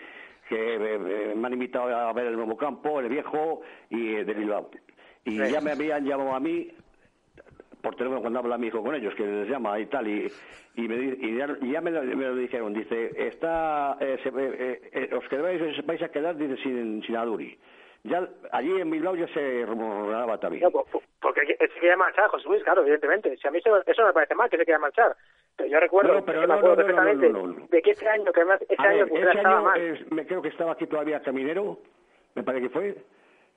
[0.49, 4.25] que eh, eh, me han invitado a ver el nuevo campo, el viejo y eh,
[4.25, 4.71] de Bilbao.
[5.25, 5.53] Y Sí.
[5.53, 6.73] ya me habían llamado a mí
[7.89, 10.31] por teléfono cuando habla mi hijo con ellos, que les llama y tal, y,
[10.75, 11.37] y, me, y
[11.73, 16.03] ya, me, lo, me lo dijeron, dice, está, eh, se- eh, eh, os quedáis, vais
[16.03, 17.59] a quedar dice, sin, sin Aduri.
[18.05, 20.65] Ya, allí en Bilbao ya se rumoraba también.
[20.65, 20.87] No, po-
[21.21, 23.37] porque se quería marchar, José Luis, claro, evidentemente.
[23.39, 25.17] Si a mí eso, eso no me parece mal, que se quería marchar.
[25.57, 27.59] Pero yo recuerdo, No, pero que me no, acuerdo no, no, no, perfectamente no, no,
[27.61, 27.67] no.
[27.69, 29.81] de que este año, que además A año ver, ese estaba año mal.
[29.81, 31.79] eh, me creo que estaba aquí todavía Caminero,
[32.37, 32.97] me parece que fue,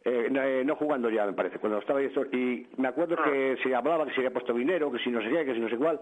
[0.04, 3.24] eh, no, eh, no jugando ya, me parece, cuando estaba esto, y me acuerdo Ah.
[3.24, 5.60] que se hablaba que se había puesto dinero, que si no sé qué, que si
[5.60, 5.99] no sé cuál.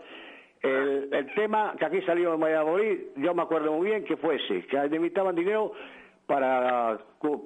[0.62, 4.36] El, el tema que aquí salió en Valladolid, yo me acuerdo muy bien que fue
[4.36, 5.72] ese, que necesitaban dinero
[6.28, 7.00] para,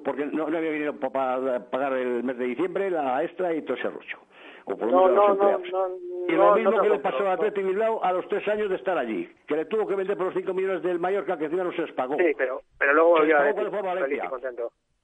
[0.04, 3.76] porque no, no había dinero para pagar el mes de diciembre, la extra y todo
[3.76, 4.18] ese rollo.
[4.66, 5.96] O por lo No, menos a los no, no, no,
[6.28, 7.30] Y lo mismo que le pasó no.
[7.30, 10.26] Atleti Bilbao a los tres años de estar allí, que le tuvo que vender por
[10.26, 12.16] los 5 millones del Mallorca, que encima no se les pagó.
[12.16, 14.30] Sí, pero, pero luego volvió a a Valencia.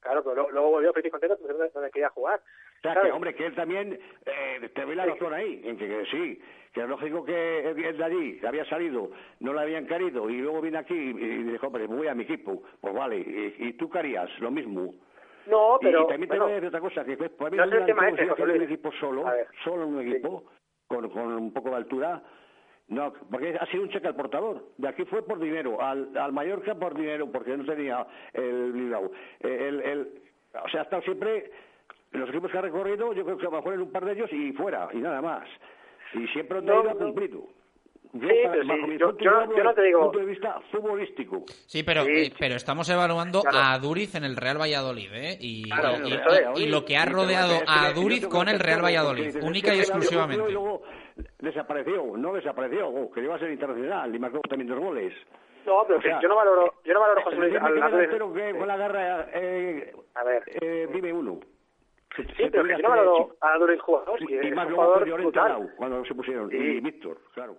[0.00, 2.40] Claro, pero luego, luego volvió feliz contento porque donde- donde quería jugar.
[2.40, 3.10] O sea, ¿sabes?
[3.10, 6.40] que, hombre, que él también eh, te ve la razón ahí, en que, que sí,
[6.72, 10.38] que es lógico que él de allí, que había salido, no le habían querido, y
[10.38, 13.72] luego viene aquí y, y dijo, hombre, voy a mi equipo, pues vale, y, y
[13.74, 14.94] tú qué harías, lo mismo.
[15.46, 16.04] No, pero...
[16.04, 17.78] y, también te voy a decir otra cosa, que fue, para mí no un es
[17.80, 19.24] el tema ese, José un equipo solo,
[19.64, 20.44] solo en un equipo,
[20.86, 22.22] con, con un poco de altura,
[22.90, 24.66] no, porque ha sido un cheque al portador.
[24.76, 29.10] De aquí fue por dinero, al, al Mallorca por dinero, porque no tenía el Bilbao.
[29.40, 30.08] El, el,
[30.62, 31.50] o sea, ha estado siempre,
[32.12, 34.12] los equipos que ha recorrido, yo creo que a lo mejor en un par de
[34.12, 35.48] ellos y fuera, y nada más.
[36.14, 36.98] Y siempre donde No, ido no.
[36.98, 37.42] cumplido.
[38.12, 40.24] Yo, Sí, para- pero sí, yo- yo no- hablo yo no te digo- punto de
[40.24, 41.44] vista futbolístico.
[41.46, 43.58] Sí, pero, Sí, eh, pero estamos evaluando Claro.
[43.68, 45.38] a Duriz en el Real Valladolid, ¿eh?
[45.40, 45.98] Y, Claro,
[46.56, 50.42] y- lo que ha rodeado a Duriz con el Real Valladolid, única y exclusivamente.
[50.48, 50.82] Y luego
[51.38, 55.14] desapareció, no desapareció, oh, que iba a ser internacional y marcó también dos goles.
[55.66, 58.56] No, pero O sea, yo no valoro, yo no valoro José Luis al delantero que
[58.56, 60.42] con la garra, eh, A ver.
[60.60, 61.38] eh, dime uno.
[62.16, 66.04] Sí, pero que yo no valoro a Duriz jugador, y, más luego jugador lado, cuando
[66.04, 66.56] se pusieron, Sí.
[66.56, 67.56] y Víctor, claro.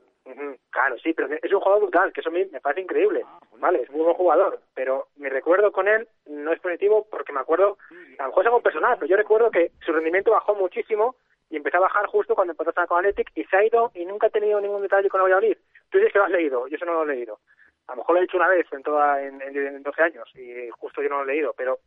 [0.70, 3.26] Claro, sí, pero es un jugador brutal, que eso a mí me parece increíble.
[3.58, 7.40] Vale, es muy buen jugador, pero mi recuerdo con él no es positivo porque me
[7.40, 7.78] acuerdo,
[8.20, 11.16] a lo mejor es algo personal, pero yo recuerdo que su rendimiento bajó muchísimo
[11.52, 13.92] y empezó a bajar justo cuando empezó a estar con Athletic y se ha ido
[13.94, 15.58] y nunca ha tenido ningún detalle con Valladolid.
[15.90, 17.40] Tú dices que lo has leído, yo eso no lo he leído.
[17.88, 20.30] A lo mejor lo he dicho una vez en toda en, en- en 12 años
[20.36, 21.78] y justo yo no lo he leído, pero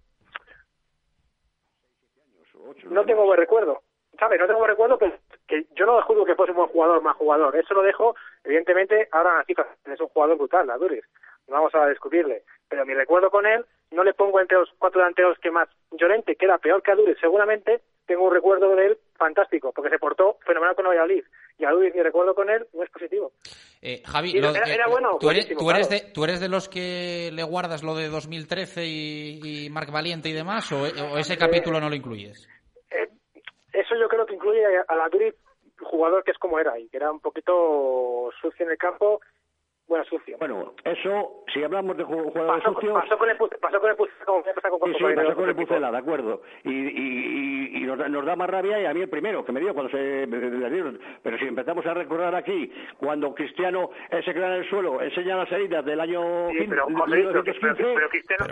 [2.85, 3.83] no tengo buen recuerdo.
[4.19, 4.39] ¿Sabes?
[4.39, 7.57] No tengo buen recuerdo, que yo no juzgo que fuese un buen jugador, más jugador.
[7.57, 9.67] Eso lo dejo, evidentemente, ahora las cifras.
[9.87, 11.05] Es un jugador brutal, la Duris.
[11.49, 12.45] No vamos a discutirle.
[12.69, 16.37] Pero mi recuerdo con él, no le pongo entre los cuatro delanteros que más Llorente,
[16.37, 20.39] que era peor que Aduris, seguramente tengo un recuerdo de él fantástico, porque se portó
[20.47, 21.25] fenomenal con Valladolid.
[21.59, 23.33] Y Aduris, mi recuerdo con él no es positivo.
[23.81, 26.05] Eh, Javi, Sí, lo- era- eh, era bueno, tú, eres, buenísimo, tú, eres claro.
[26.05, 30.29] de, ¿tú eres de los que le guardas lo de 2013 y, y Marc Valiente
[30.29, 30.71] y demás?
[30.73, 32.49] ¿O, o ese capítulo no lo incluyes?
[32.91, 33.09] Eh,
[33.73, 35.35] eso yo creo que incluye a la Duris
[35.81, 39.21] jugador que es como era y que era un poquito sucio en el campo,
[39.87, 40.37] bueno, sucio.
[40.39, 42.95] Bueno, eso, si hablamos de ju- jugadores Pasó, sucios...
[43.03, 44.09] pasó con el pasó con el como
[44.78, 45.55] con Sí, Corso sí, Pereira, pasó con el.
[45.57, 46.43] Pucela, de acuerdo.
[46.64, 49.45] Y, y, y, y nos, da, nos da más rabia y a mí el primero,
[49.45, 50.26] que me dio cuando se...
[51.22, 55.53] Pero si empezamos a recordar aquí, cuando Cristiano se queda en el suelo, enseña las
[55.53, 57.82] heridas del año Sí, pero, 15, José Luis, pero, 1915...
[57.82, 58.45] pero- pero Cristiano,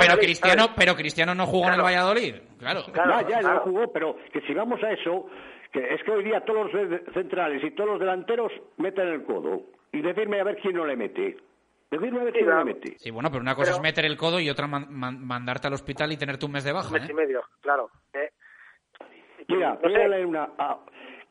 [0.00, 0.18] Pero.
[0.18, 2.34] Cristiano, pero Cristiano no jugó en el Valladolid.
[2.58, 2.80] Claro.
[2.92, 3.60] Claro, ya, claro.
[3.60, 5.26] jugó, pero que si vamos a eso,
[5.72, 9.62] que es que hoy día todos los centrales y todos los delanteros meten el codo.
[9.92, 11.36] Y decirme a ver quién no le mete.
[11.90, 12.94] Decir me metí, no me metí.
[12.98, 15.72] Sí, bueno, pero una cosa es meter el codo y otra man- man- mandarte al
[15.74, 16.86] hospital y tenerte un mes de baja.
[16.88, 17.12] Un mes ¿eh?
[17.12, 17.90] y medio, claro.
[18.14, 18.30] ¿eh?
[19.48, 20.08] Mira, No voy a sé.
[20.08, 20.48] leer una.
[20.58, 20.78] ah,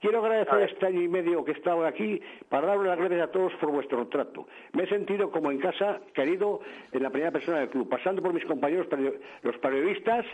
[0.01, 0.70] quiero A agradecer ver.
[0.72, 3.72] este año y medio que he estado aquí para darle las gracias a todos por
[3.72, 4.47] vuestro trato.
[4.74, 6.60] Me he sentido como en casa, querido,
[6.91, 8.88] en la primera persona del club, pasando por mis compañeros,
[9.43, 10.26] los periodistas,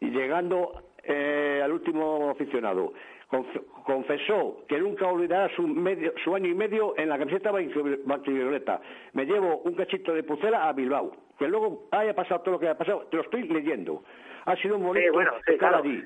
[0.00, 2.92] y llegando eh, al último aficionado.
[3.32, 8.80] Conf- confesó que nunca olvidará su, medio- su año y medio en la camiseta blanquivioleta.
[9.14, 11.12] Me llevo un cachito de pucela a Bilbao.
[11.38, 14.04] Que luego haya pasado todo lo que haya pasado, te lo estoy leyendo.
[14.44, 15.82] Ha sido un bonito Sí, bueno, sí, estar claro.
[15.84, 16.04] allí.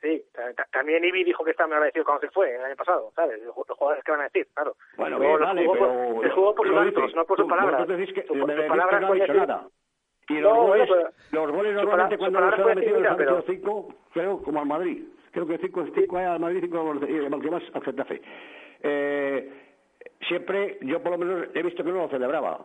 [0.00, 2.76] Sí, ta- ta- también Ibi dijo que estaba muy agradecido cuando se fue el año
[2.76, 3.42] pasado, ¿sabes?
[3.42, 4.76] Los ju- los jugadores que van a decir, claro.
[4.96, 6.22] Bueno, bien, vale, jugó por- pero...
[6.22, 7.86] les jugó por sus actos, no por sus palabras.
[7.88, 8.38] sus
[8.68, 9.68] palabras no ha podía dicho nada.
[10.28, 13.16] Y No, los no, goles, pero- los goles normalmente cuando los han metido los han
[13.18, 15.04] metido cinco, creo, como al Madrid.
[15.34, 17.00] Creo que cinco, cinco hay al Madrid, cinco al
[17.40, 18.22] que más al Getafe.
[18.82, 19.50] Eh,
[20.28, 22.64] siempre, yo por lo menos he visto que no lo celebraba.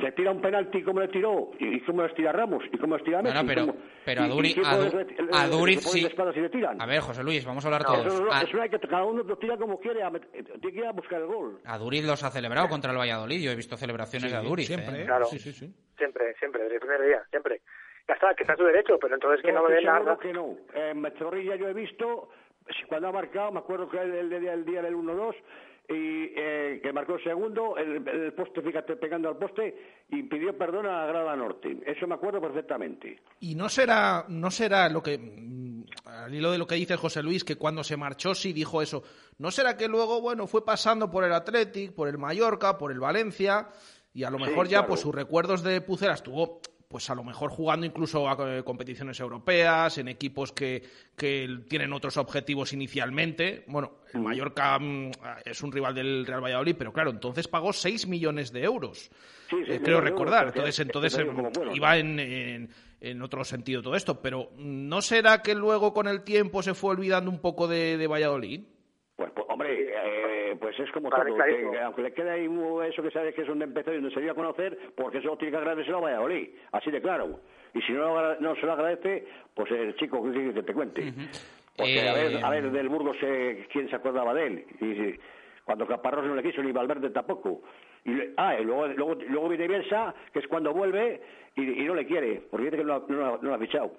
[0.00, 2.96] Se tira un penalti como le tiró, y, y cómo les tira Ramos, y cómo
[2.96, 3.34] les tira Messi.
[3.34, 6.06] Bueno, pero, cómo- pero a y- y Duri, qué a, Du- le- a Duriz sí.
[6.40, 6.80] le tiran.
[6.80, 8.06] A ver, José Luis, vamos a hablar No, todos.
[8.06, 10.44] eso, no- A, eso no hay que cada uno lo tira como quiere, a eh,
[10.60, 11.60] tiene que ir a buscar el gol.
[11.64, 13.42] a Duriz los ha celebrado contra el Valladolid.
[13.42, 14.70] Yo he visto celebraciones de a Duriz.
[14.70, 15.02] ¿eh?
[15.06, 15.26] Claro.
[15.26, 17.60] Siempre, siempre, desde el primer día, siempre.
[18.08, 20.18] Ya está, que está a su derecho, pero entonces que no, me estoy den nada.
[20.18, 20.56] que no.
[20.74, 22.28] En Mezorrilla yo he visto,
[22.76, 25.34] si cuando ha marcado, me acuerdo que el, el, día- el día del 1-2,
[25.92, 30.56] y eh, que marcó el segundo, el, el poste, fíjate, pegando al poste, y pidió
[30.56, 31.78] perdón a la Grada Norte.
[31.84, 33.18] Eso me acuerdo perfectamente.
[33.40, 37.22] Y no será, no será lo que, mm, al hilo de lo que dice José
[37.24, 39.02] Luis, que cuando se marchó sí dijo eso.
[39.38, 43.00] ¿No será que luego, bueno, fue pasando por el Athletic, por el Mallorca, por el
[43.00, 43.66] Valencia,
[44.14, 44.88] y a lo Sí, mejor ya, claro.
[44.88, 49.20] pues sus recuerdos de Pucela estuvo, pues a lo mejor jugando incluso a eh, competiciones
[49.20, 50.82] europeas, en equipos que,
[51.16, 53.62] que tienen otros objetivos inicialmente.
[53.68, 55.12] Bueno, el Mallorca mm,
[55.44, 59.08] es un rival del Real Valladolid, pero claro, entonces pagó 6 millones de euros.
[59.48, 60.48] Sí, sí, Eh, creo recordar.
[60.48, 61.28] Entonces, entonces em,
[61.72, 62.70] iba en, en,
[63.00, 64.20] en otro sentido todo esto.
[64.20, 68.06] Pero ¿no será que luego con el tiempo se fue olvidando un poco de, de
[68.08, 68.62] Valladolid?
[69.14, 71.38] Pues, pues, hombre, eh, pues es como Vale, todo.
[71.72, 72.48] que aunque le quede ahí
[72.88, 75.36] eso que sabe que es donde empezó y donde se dio a conocer, porque eso
[75.36, 76.48] tiene que agradecerlo a Valladolid.
[76.72, 77.40] Así de claro.
[77.74, 81.12] Y si no, lo agra- no se lo agradece, pues el chico que, te cuente.
[81.76, 84.64] Porque a ver, Eh, a ver del Burgos eh, quién se acordaba de él.
[84.80, 85.18] Y
[85.64, 87.62] cuando Caparrós no le quiso, ni Valverde tampoco.
[88.04, 91.20] Y, le- ah, y luego, luego, luego viene Bielsa, que es cuando vuelve
[91.54, 93.92] y, y no le quiere, porque dice que no, no, no lo ha fichado.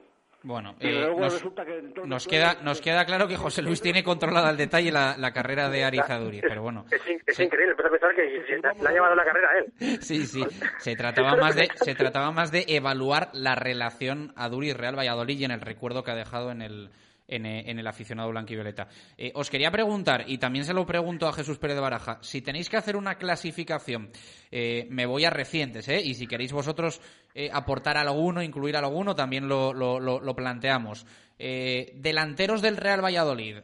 [0.44, 3.62] Bueno, Y eh, nos, resulta que entonces nos tú queda, nos queda claro que José
[3.62, 6.86] Luis tiene controlada al detalle la, la carrera de Ariza Duriz, pero bueno.
[6.92, 10.00] Es, in- es increíble, empiezo a pensar que se- ha llevado la carrera a él.
[10.02, 10.44] Sí, sí.
[10.80, 15.38] Se trataba más de, se trataba más de evaluar la relación a Duriz Real Valladolid
[15.40, 16.90] y en el recuerdo que ha dejado en el,
[17.32, 18.88] en, eh, en el aficionado blanquivioleta.
[19.18, 22.42] Eh, os quería preguntar, y también se lo pregunto a Jesús Pérez de Baraja, si
[22.42, 24.12] tenéis que hacer una clasificación,
[24.52, 26.02] eh, me voy a recientes, ¿eh?
[26.02, 27.02] y si queréis vosotros
[27.34, 31.06] eh, aportar alguno, incluir alguno, también lo, lo- planteamos.
[31.38, 33.58] Delanteros del Real Valladolid,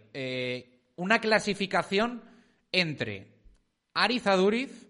[0.96, 2.24] una clasificación
[2.72, 3.28] entre
[3.94, 4.88] Ariza Duriz,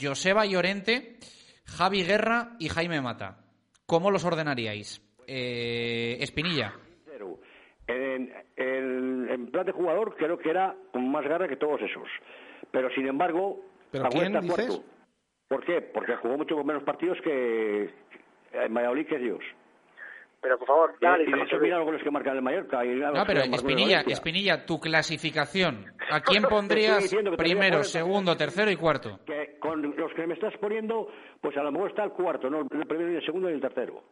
[0.00, 1.18] Joseba Llorente,
[1.64, 3.44] Javi Guerra y Jaime Mata.
[3.86, 5.00] ¿Cómo los ordenaríais?
[5.26, 6.72] Eh, Espinilla.
[7.90, 12.08] En, en- en plan de jugador creo que era con más garra que todos esos.
[12.70, 13.60] Pero sin embargo,
[13.90, 14.66] ¿Pero quién está dices?
[14.68, 14.84] cuarto.
[15.48, 15.80] ¿Por qué?
[15.82, 17.90] Porque jugó mucho menos partidos que
[18.52, 19.40] en Valladolid que ellos.
[20.42, 22.82] Pero por favor, Y, dale, y de hecho mira los goles que marcan el Mallorca.
[22.84, 25.84] Y No, pero Espinilla, Espinilla, tu clasificación.
[26.10, 29.20] ¿A quién pondrías primero, segundo, tercero y cuarto?
[29.26, 31.08] Que con los que me estás poniendo,
[31.42, 33.60] pues a lo mejor está el cuarto, no el primero y el segundo y el
[33.60, 34.02] tercero.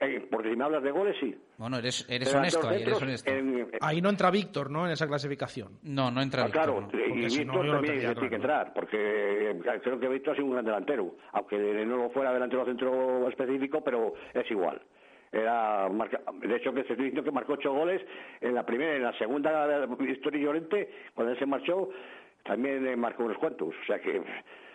[0.00, 1.34] Eh, porque si me hablas de goles, sí.
[1.56, 3.30] Bueno, eres, eres honesto ahí, eres honesto.
[3.30, 4.86] en- Ahí no entra Víctor, ¿no?
[4.86, 5.78] En esa clasificación.
[5.84, 6.86] No, no entra Ah, Víctor, claro, no.
[6.88, 10.36] y Porque si no, Víctor también tiene que entrar, porque eh, creo que Víctor ha
[10.36, 14.82] sido un gran delantero, aunque no lo fuera delantero centro específico, pero es igual.
[15.30, 18.02] Era marca- de hecho, que se estoy diciendo que marcó ocho goles
[18.40, 21.88] en la primera y en la segunda historia Llorente, cuando él se marchó,
[22.44, 23.68] también eh, marcó unos cuantos.
[23.68, 24.20] O sea que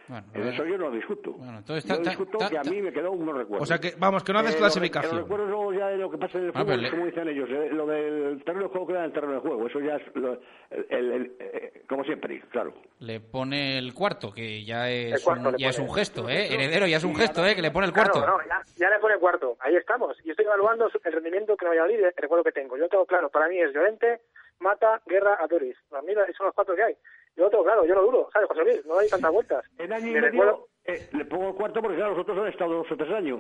[0.09, 1.35] Bueno, en eso yo no discuto.
[1.39, 3.61] entonces yo ta- ta- discuto ta- que a ta- mí me quedó unos recuerdos.
[3.61, 5.13] O sea que, vamos, que no haces Eh, clasificación.
[5.15, 7.27] Los recuerdos luego ya de lo que pasa en el Ah, pero le- como dicen
[7.27, 9.67] ellos, eh, lo del terreno de juego queda en el terreno de juego.
[9.67, 10.33] Eso ya es, lo-
[10.71, 12.73] el- el- el- eh, como siempre, claro.
[12.99, 16.53] Le pone el cuarto, que ya es, El un, ya es un gesto, ¿eh?
[16.53, 17.55] Heredero, ya es un gesto, ¿eh?
[17.55, 18.19] Que le pone el cuarto.
[18.19, 19.57] Claro, no, ya, ya le pone cuarto.
[19.59, 20.17] Ahí estamos.
[20.25, 22.75] Yo estoy evaluando el rendimiento que me vaya a el recuerdo que tengo.
[22.77, 24.21] Yo tengo claro, para mí es Llorente,
[24.59, 25.77] Mata, Guerra, Aduriz.
[25.89, 26.95] Para mí son los cuatro que hay.
[27.39, 28.85] Yo lo tengo claro, yo lo duro, ¿sabes, José Luis?
[28.85, 29.65] No hay tantas vueltas.
[29.79, 32.37] En año y Me medio recuerdo- eh, le pongo el cuarto porque claro, los otros
[32.37, 33.39] han estado dos o tres años.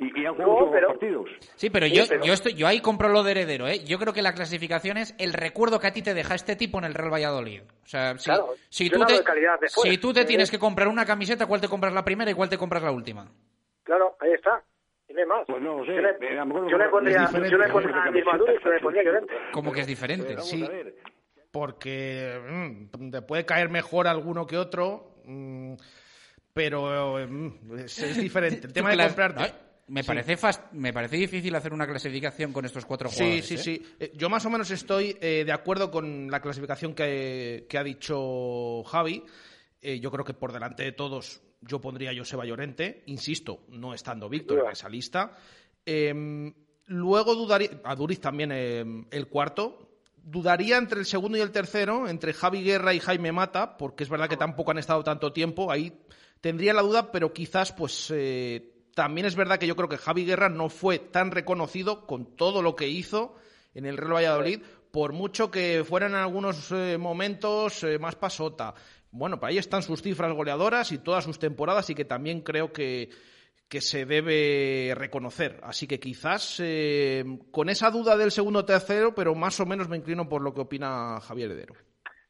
[0.00, 1.28] Y, y han jugado muchos partidos.
[1.56, 3.84] Sí, pero yo, yo estoy, yo ahí compro lo de heredero, ¿eh?
[3.84, 6.78] Yo creo que la clasificación es el recuerdo que a ti te deja este tipo
[6.78, 7.60] en el Real Valladolid.
[7.84, 10.58] O sea, si, Claro, si tú no te, de si tú te Eh, tienes que
[10.58, 13.28] comprar una camiseta, ¿cuál te compras la primera y cuál te compras la última?
[13.84, 14.62] Claro, ahí está.
[15.10, 15.46] No hay más.
[15.46, 15.94] Pues no lo sé.
[15.94, 17.72] Yo le, Eh, a lo mejor yo le pondría, diferente, yo le ¿no?
[17.74, 19.52] pondría a.
[19.52, 20.38] Como que es diferente.
[20.38, 20.66] Sí,
[21.50, 25.74] porque mm, te puede caer mejor alguno que otro, mm,
[26.52, 28.66] pero mm, es, es diferente.
[28.66, 29.54] El tema de comprarte...
[29.88, 30.06] Me Sí.
[30.06, 30.38] parece,
[30.70, 33.44] me parece difícil hacer una clasificación con estos cuatro jugadores.
[33.44, 33.78] Sí, sí, ¿eh?
[33.82, 33.96] sí.
[33.98, 37.82] Eh, Yo más o menos estoy eh, de acuerdo con la clasificación que, que ha
[37.82, 39.24] dicho Javi.
[39.82, 43.92] Eh, yo creo que por delante de todos yo pondría a Joseba Llorente, insisto, no
[43.92, 45.36] estando Víctor en esa lista.
[45.84, 46.52] Eh,
[46.86, 49.89] luego dudaría, a Duriz también eh, el cuarto.
[50.24, 54.10] Dudaría entre el segundo y el tercero, entre Javi Guerra y Jaime Mata, porque es
[54.10, 55.70] verdad que tampoco han estado tanto tiempo.
[55.70, 55.92] Ahí
[56.40, 60.24] tendría la duda, pero quizás pues eh, también es verdad que yo creo que Javi
[60.24, 63.36] Guerra no fue tan reconocido con todo lo que hizo
[63.74, 64.60] en el Real Valladolid,
[64.90, 68.74] por mucho que fueran en algunos eh, momentos eh, más pasota.
[69.12, 72.72] Bueno, pues ahí están sus cifras goleadoras y todas sus temporadas y que también creo
[72.72, 73.10] que,
[73.70, 75.60] que se debe reconocer.
[75.62, 79.88] Así que quizás eh, con esa duda del segundo o tercero, pero más o menos
[79.88, 81.74] me inclino por lo que opina Javier Heredero.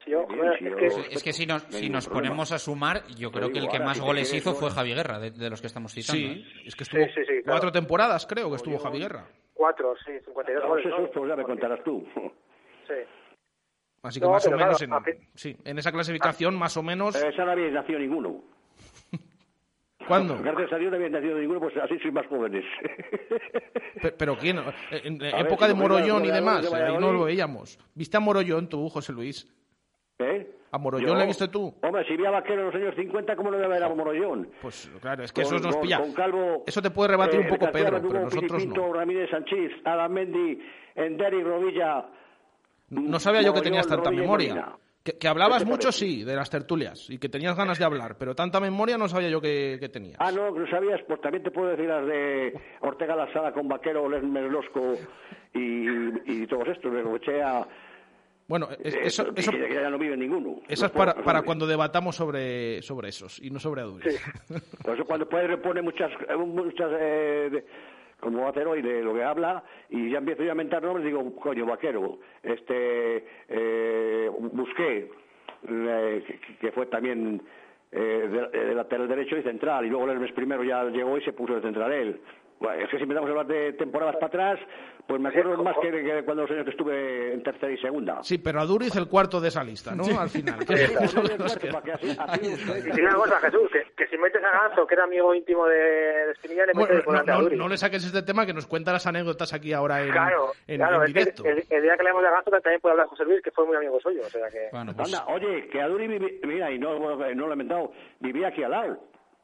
[0.04, 3.32] Sí, yo, joder, es que, Es que si nos, si nos ponemos a sumar, yo
[3.32, 5.92] creo que el que más goles hizo fue Javi Guerra, de, de los que estamos
[5.92, 6.20] citando.
[6.20, 6.62] Sí, ¿eh?
[6.66, 7.42] es que estuvo sí, claro.
[7.46, 9.26] cuatro temporadas, creo que estuvo Javi Guerra.
[9.54, 10.86] cuatro, sí, 52 Todos goles.
[10.86, 11.10] ¿no?
[11.10, 12.06] pues ya me contarás tú.
[12.86, 12.94] Sí.
[14.02, 16.82] Así que No, más o menos claro, en, a sí, en esa clasificación, más o
[16.82, 17.14] menos.
[17.14, 18.42] Esa no habéis nacido ninguno.
[20.10, 20.38] ¿Cuándo?
[20.42, 22.64] Gracias a Dios no habéis nacido ninguno, pues así sois más jóvenes.
[24.02, 24.58] Pe- ¿Pero quién?
[24.90, 27.78] En, en ver, época si de veis, Morollón y demás, lo ahí no lo veíamos.
[27.94, 29.46] ¿Viste a Morollón tú, José Luis?
[30.18, 30.56] ¿Eh?
[30.72, 31.74] ¿A Morollón le viste tú?
[31.82, 33.88] Hombre, si vi a Vaquero en los años 50, ¿cómo no voy a ver a
[33.88, 34.48] Morollón?
[34.62, 35.98] Pues claro, es que Con- eso nos pilla.
[35.98, 38.92] con Calvo, Eso te puede rebatir eh, un poco Pedro, pero nosotros Filipinto, no.
[38.92, 40.60] Ramírez Sanchís, Adam Mendy,
[40.94, 42.06] Enderi, Rovilla.
[42.90, 44.72] No sabía yo que Morollón, tenías tanta Rovilla memoria.
[45.02, 47.84] Que, que hablabas ¿Qué te mucho, sí, de las tertulias, y que tenías ganas de
[47.86, 50.16] hablar, pero tanta memoria no sabía yo que, que tenías.
[50.20, 53.52] Ah, no, que no sabías, pues también te puedo decir las de Ortega La Sala
[53.52, 54.96] con Vaquero, Les Merlosco
[55.54, 55.88] y,
[56.42, 57.66] y todos estos, de Gochea.
[58.46, 60.60] Bueno, es- eh, eso, que eso, ya, no vive ninguno.
[60.68, 63.84] eso es para, pocos, para cuando debatamos sobre, sobre esos, y no sobre.
[63.84, 67.64] Por eso cuando Pedro pone muchas, eh, muchas eh,
[68.20, 70.82] como va a hacer hoy, de lo que habla, y ya empiezo yo a mentar
[70.82, 75.10] nombres, digo, coño, vaquero, este, eh, Busqué,
[75.68, 77.42] eh, que, fue también
[77.92, 81.32] eh, de, de lateral derecho y central, y luego Lermes primero ya llegó y se
[81.32, 82.20] puso de central él.
[82.60, 84.60] Bueno, es que si empezamos a hablar de temporadas para atrás,
[85.06, 88.22] pues me acuerdo más que, que cuando los años que estuve en tercera y segunda.
[88.22, 90.04] Sí, pero Aduriz el cuarto de esa lista, ¿no?
[90.20, 90.58] Al final.
[90.66, 95.04] Que así- así Y una cosa, Jesús, que, que si metes a Ganso, que era
[95.04, 97.58] amigo íntimo de, de Espinilla, le metes Bueno, por no, a no- Duriz.
[97.58, 100.76] no le saques este tema que nos cuenta las anécdotas aquí ahora en, Claro, en,
[100.76, 101.44] claro, en es que directo.
[101.46, 103.66] el, el día que le hemos de Ganso también puede hablar José Luis, que fue
[103.66, 104.68] muy amigo suyo, o sea que...
[104.70, 108.48] Bueno, pues Anda, oye, que Aduri vivi- mira, y no, no lo he lamentado, vivía
[108.48, 108.98] aquí al lado.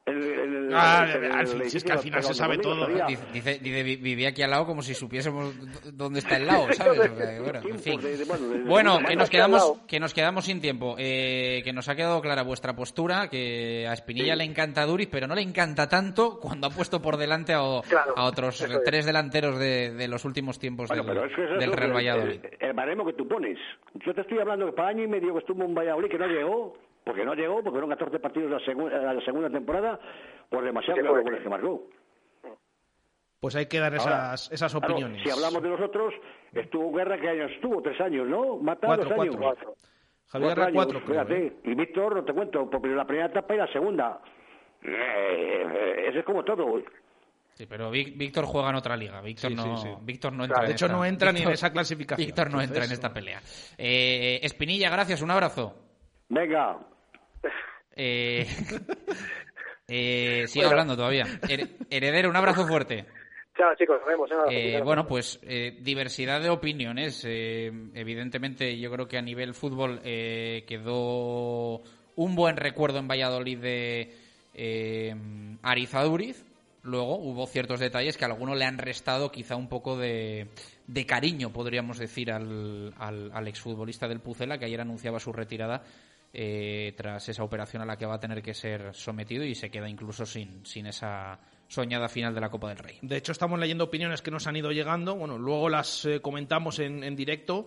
[0.06, 2.86] El- el- Ah, el al fin, si es que al final se sabe todo.
[3.08, 5.54] Dice, dice, dice, vi- vivía aquí al lado como si supiésemos
[5.96, 7.10] dónde está el lado, ¿sabes?
[7.40, 9.06] Bueno, en fin.
[9.08, 10.94] Que nos quedamos, que nos quedamos sin tiempo.
[10.98, 15.26] Eh, que nos ha quedado clara vuestra postura, que a Espinilla le encanta Duriz, pero
[15.26, 18.82] no le encanta tanto cuando ha puesto por delante a, o- Claro, a otros es.
[18.84, 21.70] tres delanteros de, de los últimos tiempos Bueno, del, pero es que eso es del
[21.70, 22.40] lo Real que- Valladolid.
[22.60, 23.58] El, el baremo que tú pones.
[23.94, 26.26] Yo te estoy hablando que para año y medio que estuvo en Valladolid que no
[26.26, 26.76] llegó,
[27.06, 29.98] porque no llegó, porque fueron 14 partidos la, segu- la segunda temporada,
[30.50, 31.22] por demasiado Sí, que los fue.
[31.22, 31.86] goles que marcó.
[33.38, 35.22] Pues hay que dar Ahora, esas, esas claro, opiniones.
[35.22, 36.12] si hablamos de los otros,
[36.52, 37.80] estuvo Guerra, ¿qué años estuvo?
[37.80, 38.56] Tres años, ¿no?
[38.56, 39.36] Mata Cuatro, dos años.
[39.36, 39.74] cuatro.
[40.26, 41.46] Javier Cuatro Guerra, cuatro, años, creo, fíjate.
[41.46, 41.52] ¿eh?
[41.64, 44.20] Y Víctor, no te cuento, por la primera etapa y la segunda.
[44.82, 46.82] Eh, eh, ese es como todo.
[47.54, 49.20] Sí, pero Vic- Víctor juega en otra liga.
[49.20, 49.88] Víctor Sí, sí, no, sí.
[50.02, 50.60] Víctor no entra.
[50.62, 52.26] de en hecho, esta- no entra ni en Víctor- esa clasificación.
[52.26, 53.40] Víctor no entra en esta pelea.
[53.78, 55.74] Eh, Espinilla, gracias, un abrazo.
[56.28, 56.78] Venga.
[57.94, 58.46] Eh,
[59.88, 60.70] eh, sigue Bueno.
[60.70, 61.24] hablando todavía.
[61.42, 63.04] Her- Heredero, un abrazo fuerte.
[63.56, 64.30] Chao, chicos, nos vemos.
[64.50, 64.76] ¿eh?
[64.76, 67.24] Eh, bueno, pues eh, diversidad de opiniones.
[67.26, 71.82] Eh, evidentemente, yo creo que a nivel fútbol eh, quedó
[72.16, 74.12] un buen recuerdo en Valladolid de
[75.62, 76.44] Arizaduriz.
[76.82, 80.46] Luego hubo ciertos detalles que a alguno le han restado quizá un poco de,
[80.86, 85.82] de cariño, podríamos decir, al, al, al exfutbolista del Pucela, que ayer anunciaba su retirada
[86.38, 89.70] eh, tras esa operación a la que va a tener que ser sometido y se
[89.70, 92.98] queda incluso sin, sin esa soñada final de la Copa del Rey.
[93.00, 95.14] De hecho, estamos leyendo opiniones que nos han ido llegando.
[95.14, 97.66] Bueno, luego las eh, comentamos en, en directo.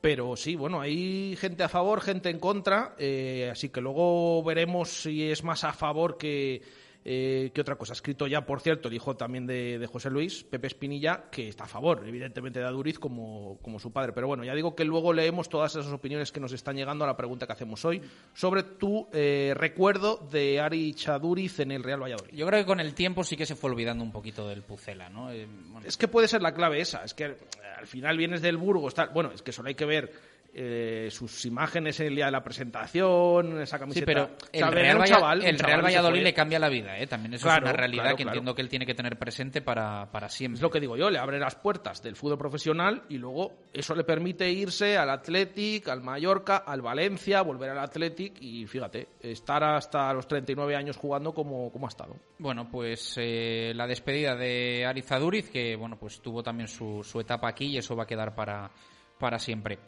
[0.00, 2.94] Pero sí, bueno, hay gente a favor, gente en contra.
[2.98, 6.62] eh, así que luego veremos si es más a favor que,
[7.08, 7.92] Eh, ¿Qué otra cosa?
[7.92, 11.46] Ha escrito ya, por cierto, el hijo también de, de José Luis, Pepe Espinilla, que
[11.46, 14.12] está a favor, evidentemente, de Aduriz como, como su padre.
[14.12, 17.06] Pero bueno, ya digo que luego leemos todas esas opiniones que nos están llegando a
[17.06, 18.02] la pregunta que hacemos hoy
[18.34, 22.34] sobre tu eh, recuerdo de Ari Chaduriz en el Real Valladolid.
[22.34, 25.08] Yo creo que con el tiempo sí que se fue olvidando un poquito del Pucela,
[25.08, 25.30] ¿no?
[25.30, 27.36] Eh, bueno, Es que puede ser la clave esa, es que eh,
[27.78, 29.10] al final vienes del Burgos, tal.
[29.10, 30.10] Bueno, es que solo hay que ver
[30.58, 34.06] eh, sus imágenes en el día de la presentación, esa Sí, camiseta.
[34.06, 37.06] pero O el sea, Real, Valla- chaval, el Valladolid le cambia la vida, ¿eh?
[37.06, 38.34] También eso Claro, es una realidad claro, que claro.
[38.36, 40.56] entiendo que él tiene que tener presente para, para siempre.
[40.56, 43.94] Es lo que digo yo, le abre las puertas del fútbol profesional y luego eso
[43.94, 49.62] le permite irse al Athletic, al Mallorca, al Valencia, volver al Athletic y fíjate, estar
[49.62, 52.16] hasta los 39 años jugando como, como ha estado.
[52.38, 57.20] Bueno, pues eh, la despedida de Ariz Aduriz, que bueno, pues tuvo también su, su
[57.20, 58.70] etapa aquí y eso va a quedar para,
[59.18, 59.78] para siempre.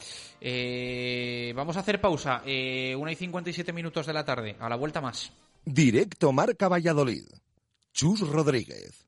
[0.41, 4.77] Eh, vamos a hacer pausa, eh, 1 y 57 minutos de la tarde, a la
[4.77, 5.33] vuelta más.
[5.65, 7.25] Directo Marca Valladolid.
[7.93, 9.08] Chus Rodríguez.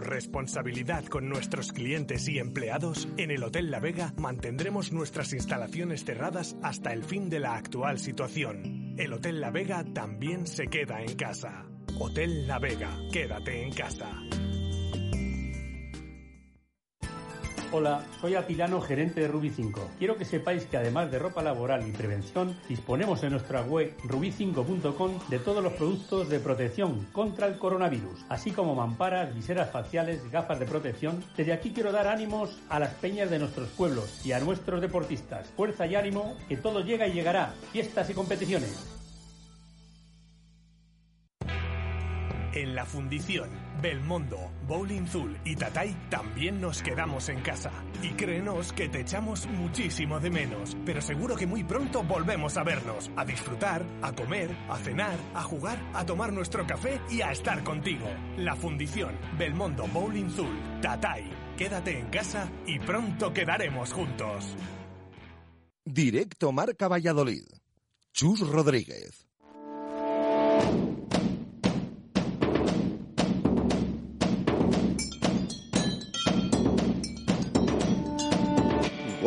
[0.00, 6.56] Responsabilidad con nuestros clientes y empleados, en el Hotel La Vega mantendremos nuestras instalaciones cerradas
[6.62, 8.94] hasta el fin de la actual situación.
[8.96, 11.66] El Hotel La Vega también se queda en casa.
[11.98, 14.10] Hotel La Vega, quédate en casa.
[17.72, 19.90] Hola, soy Atilano, gerente de Ruby 5.
[19.96, 25.12] Quiero que sepáis que además de ropa laboral y prevención, disponemos en nuestra web ruby5.com
[25.28, 30.58] de todos los productos de protección contra el coronavirus, así como mamparas, viseras faciales, gafas
[30.58, 31.22] de protección.
[31.36, 35.46] Desde aquí quiero dar ánimos a las peñas de nuestros pueblos y a nuestros deportistas.
[35.50, 37.54] Fuerza y ánimo, que todo llega y llegará.
[37.70, 38.99] Fiestas y competiciones.
[42.52, 43.48] En la fundición,
[43.80, 47.70] Belmondo, Bowling Zul y Tatay también nos quedamos en casa.
[48.02, 52.64] Y créenos que te echamos muchísimo de menos, pero seguro que muy pronto volvemos a
[52.64, 57.30] vernos, a disfrutar, a comer, a cenar, a jugar, a tomar nuestro café y a
[57.30, 58.08] estar contigo.
[58.36, 61.30] La fundición, Belmondo, Bowling Zul, Tatay.
[61.56, 64.56] Quédate en casa y pronto quedaremos juntos.
[65.84, 67.44] Directo Marca Valladolid.
[68.12, 69.30] Chus Rodríguez.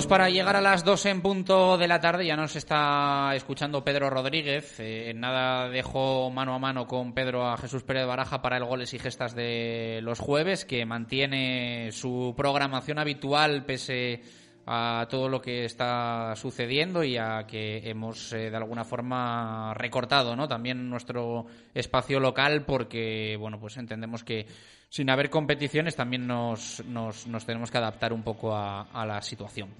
[0.00, 2.24] Segundos para llegar a las 2 en punto de la tarde.
[2.24, 4.80] Ya nos está escuchando Pedro Rodríguez.
[4.80, 8.94] Eh, nada dejo mano a mano con Pedro a Jesús Pérez Baraja para el goles
[8.94, 14.22] y gestas de los jueves, que mantiene su programación habitual pese
[14.66, 20.36] a todo lo que está sucediendo y a que hemos eh, de alguna forma recortado
[20.36, 20.48] ¿no?
[20.48, 24.46] también nuestro espacio local porque bueno pues entendemos que
[24.90, 29.70] sin haber competiciones también nos, nos, nos tenemos que adaptar un poco a, la situación.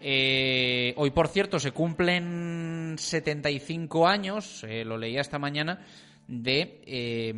[0.00, 5.84] Eh, hoy, por cierto, se cumplen 75 años, eh, lo leía esta mañana,
[6.26, 7.34] de eh,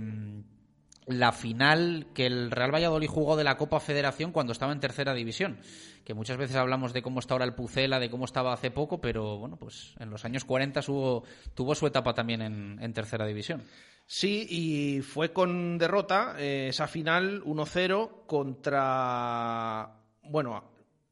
[1.06, 5.12] la final que el Real Valladolid jugó de la Copa Federación cuando estaba en tercera
[5.12, 5.58] división.
[6.04, 9.00] Que muchas veces hablamos de cómo está ahora el Pucela, de cómo estaba hace poco,
[9.00, 11.24] pero bueno, pues en los años 40 hubo,
[11.54, 13.64] tuvo su etapa también en tercera división.
[14.08, 20.70] Sí, y fue con derrota eh, esa final 1-0 contra, bueno,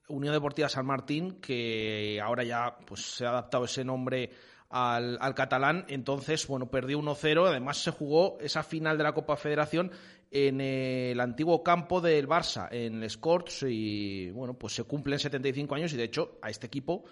[0.08, 4.30] Unión Deportiva San Martín, que ahora ya pues se ha adaptado ese nombre
[4.70, 5.86] al, al catalán.
[5.88, 7.48] Entonces, bueno, perdió 1-0.
[7.48, 9.90] Además, se jugó esa final de la Copa Federación
[10.30, 15.74] en el antiguo campo del Barça, en Les Corts, y bueno, pues se cumplen 75
[15.76, 17.04] años y de hecho a este equipo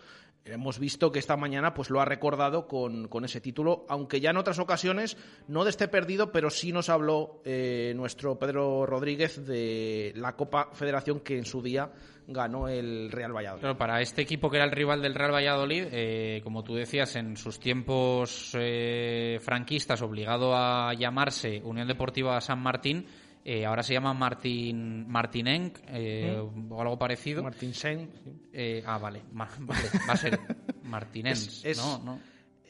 [0.44, 4.30] hemos visto que esta mañana pues lo ha recordado con, con, ese título, aunque ya
[4.30, 5.16] en otras ocasiones,
[5.48, 10.70] no de este perdido, pero sí nos habló eh, nuestro Pedro Rodríguez de la Copa
[10.72, 11.92] Federación que en su día
[12.26, 13.62] ganó el Real Valladolid.
[13.62, 17.16] Pero para este equipo que era el rival del Real Valladolid, eh, como tú decías,
[17.16, 23.06] en sus tiempos eh, franquistas, obligado a llamarse Unión Deportiva San Martín,
[23.44, 26.40] eh, ahora se llama Martin Martinenc eh,
[26.70, 27.42] o algo parecido.
[27.42, 28.10] Martin Sen.
[28.52, 29.22] Eh, ah, vale.
[29.34, 29.48] va
[30.12, 30.38] a ser.
[31.64, 31.98] Es, ¿no?
[31.98, 32.20] ¿no?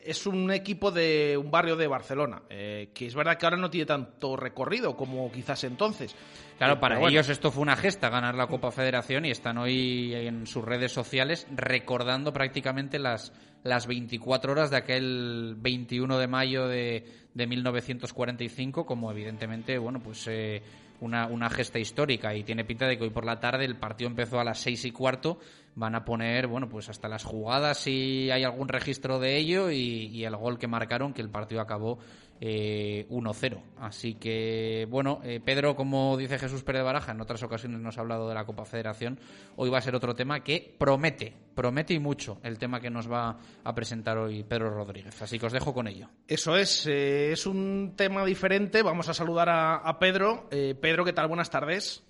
[0.04, 3.86] es un equipo de un barrio de Barcelona, que es verdad que ahora no tiene
[3.86, 6.14] tanto recorrido como quizás entonces.
[6.58, 7.10] Claro, para bueno.
[7.10, 10.92] ellos esto fue una gesta, ganar la Copa Federación, y están hoy en sus redes
[10.92, 13.32] sociales recordando prácticamente las,
[13.64, 17.04] las 24 horas de aquel 21 de mayo de,
[17.34, 20.62] de 1945, como evidentemente, bueno, pues eh,
[21.00, 22.34] una, una gesta histórica.
[22.34, 24.84] Y tiene pinta de que hoy por la tarde el partido empezó a las seis
[24.84, 25.38] y cuarto
[25.74, 30.08] van a poner, bueno, pues hasta las jugadas si hay algún registro de ello y,
[30.08, 31.98] y el gol que marcaron, que el partido acabó
[32.44, 33.62] eh, 1-0.
[33.78, 38.00] Así que, bueno, eh, Pedro, como dice Jesús Pérez Baraja, en otras ocasiones nos ha
[38.00, 39.20] hablado de la Copa Federación,
[39.54, 43.10] hoy va a ser otro tema que promete, promete y mucho el tema que nos
[43.10, 45.22] va a presentar hoy Pedro Rodríguez.
[45.22, 46.08] Así que os dejo con ello.
[46.26, 48.82] Eso es, eh, es un tema diferente.
[48.82, 50.48] Vamos a saludar a, a Pedro.
[50.50, 51.28] Eh, Pedro, ¿qué tal?
[51.28, 52.04] Buenas tardes.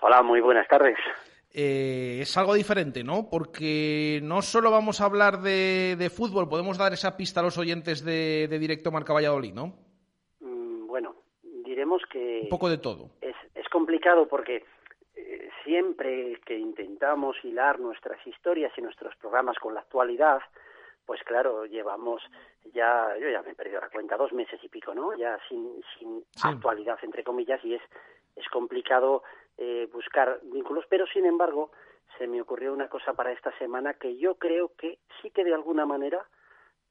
[0.00, 0.96] Hola, muy buenas tardes.
[1.52, 3.28] Eh, es algo diferente, ¿no?
[3.30, 7.56] Porque no solo vamos a hablar de, de, fútbol, podemos dar esa pista a los
[7.56, 9.74] oyentes de, de Directo Marca Valladolid, ¿no?
[10.40, 11.16] Mm, bueno,
[11.64, 12.40] diremos que...
[12.42, 13.10] Un poco de todo.
[13.22, 14.64] Es, es complicado porque
[15.16, 20.40] eh, siempre que intentamos hilar nuestras historias y nuestros programas con la actualidad,
[21.06, 22.22] pues claro, llevamos
[22.74, 25.16] ya, yo ya me he perdido la cuenta, dos meses y pico, ¿no?
[25.16, 26.48] Ya sin, sin sí.
[26.48, 27.82] actualidad, entre comillas, y es,
[28.36, 29.22] es complicado
[29.58, 31.72] eh, buscar vínculos, pero sin embargo
[32.16, 35.54] se me ocurrió una cosa para esta semana que yo creo que sí que de
[35.54, 36.26] alguna manera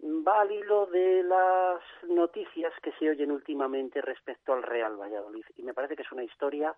[0.02, 5.64] va al hilo de las noticias que se oyen últimamente respecto al Real Valladolid y
[5.64, 6.76] me parece que es una historia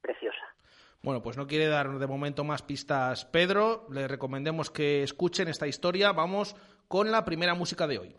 [0.00, 0.42] preciosa.
[1.02, 5.66] Bueno, pues no quiere dar de momento más pistas Pedro, le recomendemos que escuchen esta
[5.66, 6.12] historia.
[6.12, 6.56] Vamos
[6.88, 8.16] con la primera música de hoy.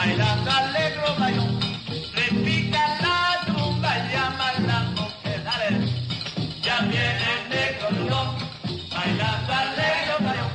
[0.00, 1.08] Bailando alegro
[2.14, 5.68] repica la tumba, llama la mujer, dale.
[6.62, 8.20] Ya viene el negro duro,
[8.96, 10.52] bailando alegro bailón,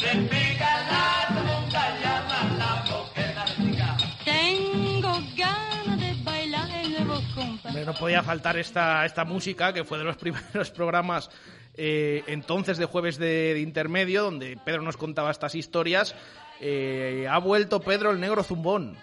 [0.00, 3.54] repica la tumba, llama la mujer, dale.
[4.24, 7.70] Tengo ganas de bailar el nuevo compa.
[7.70, 11.30] No podía faltar esta, esta música, que fue de los primeros programas
[11.74, 16.16] eh, entonces de jueves de, de, intermedio, donde Pedro nos contaba estas historias.
[16.64, 18.96] Eh, ha vuelto Pedro el negro zumbón.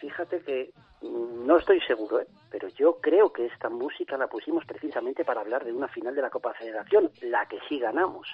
[0.00, 2.26] Fíjate que no estoy seguro, ¿eh?
[2.50, 6.20] pero yo creo que esta música la pusimos precisamente para hablar de una final de
[6.20, 8.28] la Copa Federación, la que sí ganamos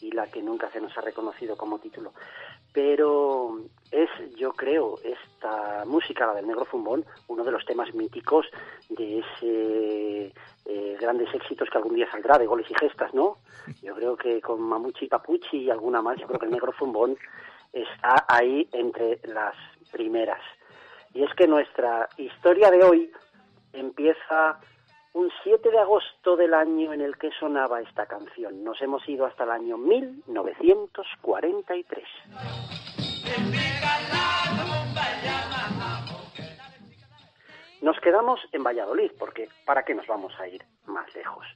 [0.00, 2.14] y la que nunca se nos ha reconocido como título.
[2.72, 3.60] Pero
[3.90, 8.46] es, yo creo, esta música, la del negro zumbón, uno de los temas míticos
[8.88, 10.32] de ese
[10.68, 13.38] eh, grandes éxitos que algún día saldrá de goles y gestas, ¿no?
[13.82, 16.72] Yo creo que con Mamuchi y Papuchi y alguna más, yo creo que el negro
[16.78, 17.16] zumbón
[17.72, 19.54] está ahí entre las
[19.92, 20.40] primeras.
[21.14, 23.12] Y es que nuestra historia de hoy
[23.72, 24.58] empieza
[25.12, 28.62] un 7 de agosto del año en el que sonaba esta canción.
[28.62, 32.04] Nos hemos ido hasta el año 1943.
[37.82, 41.46] Nos quedamos en Valladolid, porque ¿para qué nos vamos a ir más lejos?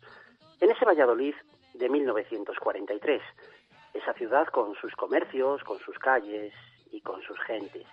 [0.61, 1.35] En ese Valladolid
[1.75, 3.23] de 1943,
[3.95, 6.53] esa ciudad con sus comercios, con sus calles
[6.93, 7.87] y con sus gentes.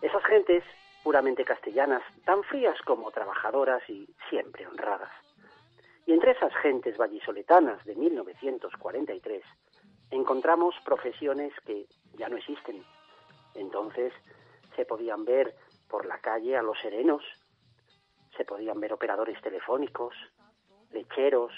[0.00, 0.64] Esas gentes
[1.02, 5.12] puramente castellanas, tan frías como trabajadoras y siempre honradas.
[6.06, 9.44] Y entre esas gentes vallisoletanas de 1943
[10.10, 12.82] encontramos profesiones que ya no existen.
[13.54, 14.12] Entonces
[14.74, 15.54] se podían ver
[15.88, 17.22] por la calle a los serenos,
[18.36, 20.14] se podían ver operadores telefónicos,
[20.90, 21.52] lecheros,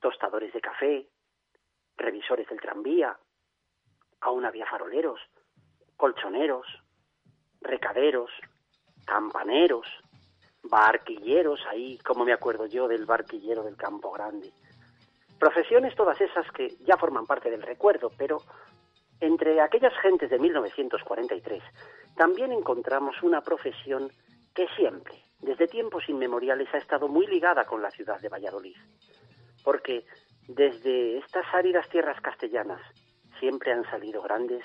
[0.00, 1.06] tostadores de café,
[1.96, 3.16] revisores del tranvía,
[4.20, 5.20] aún había faroleros,
[5.96, 6.66] colchoneros,
[7.60, 8.30] recaderos,
[9.04, 9.86] campaneros,
[10.62, 14.52] barquilleros, ahí como me acuerdo yo del barquillero del Campo Grande.
[15.38, 18.42] Profesiones todas esas que ya forman parte del recuerdo, pero
[19.20, 21.62] entre aquellas gentes de 1943
[22.16, 24.08] también encontramos una profesión
[24.54, 28.76] que siempre, desde tiempos inmemoriales, ha estado muy ligada con la ciudad de Valladolid.
[29.64, 30.06] Porque
[30.48, 32.80] desde estas áridas tierras castellanas
[33.38, 34.64] siempre han salido grandes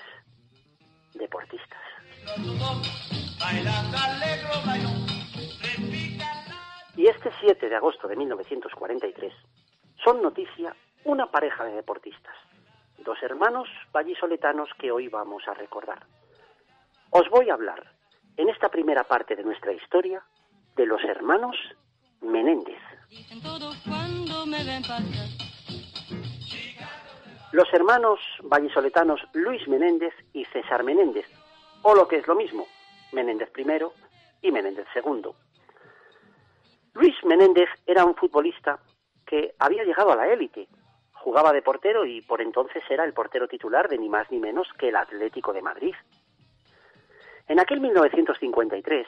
[1.14, 1.82] deportistas.
[6.96, 9.32] Y este 7 de agosto de 1943
[10.04, 10.74] son noticia
[11.04, 12.34] una pareja de deportistas,
[12.98, 16.06] dos hermanos vallisoletanos que hoy vamos a recordar.
[17.10, 17.92] Os voy a hablar
[18.36, 20.22] en esta primera parte de nuestra historia
[20.78, 21.56] de los hermanos
[22.20, 22.80] Menéndez.
[27.50, 31.26] Los hermanos vallisoletanos Luis Menéndez y César Menéndez,
[31.82, 32.68] o lo que es lo mismo,
[33.12, 35.30] Menéndez I y Menéndez II.
[36.94, 38.78] Luis Menéndez era un futbolista
[39.26, 40.68] que había llegado a la élite.
[41.12, 44.68] Jugaba de portero y por entonces era el portero titular de ni más ni menos
[44.78, 45.94] que el Atlético de Madrid.
[47.48, 49.06] En aquel 1953,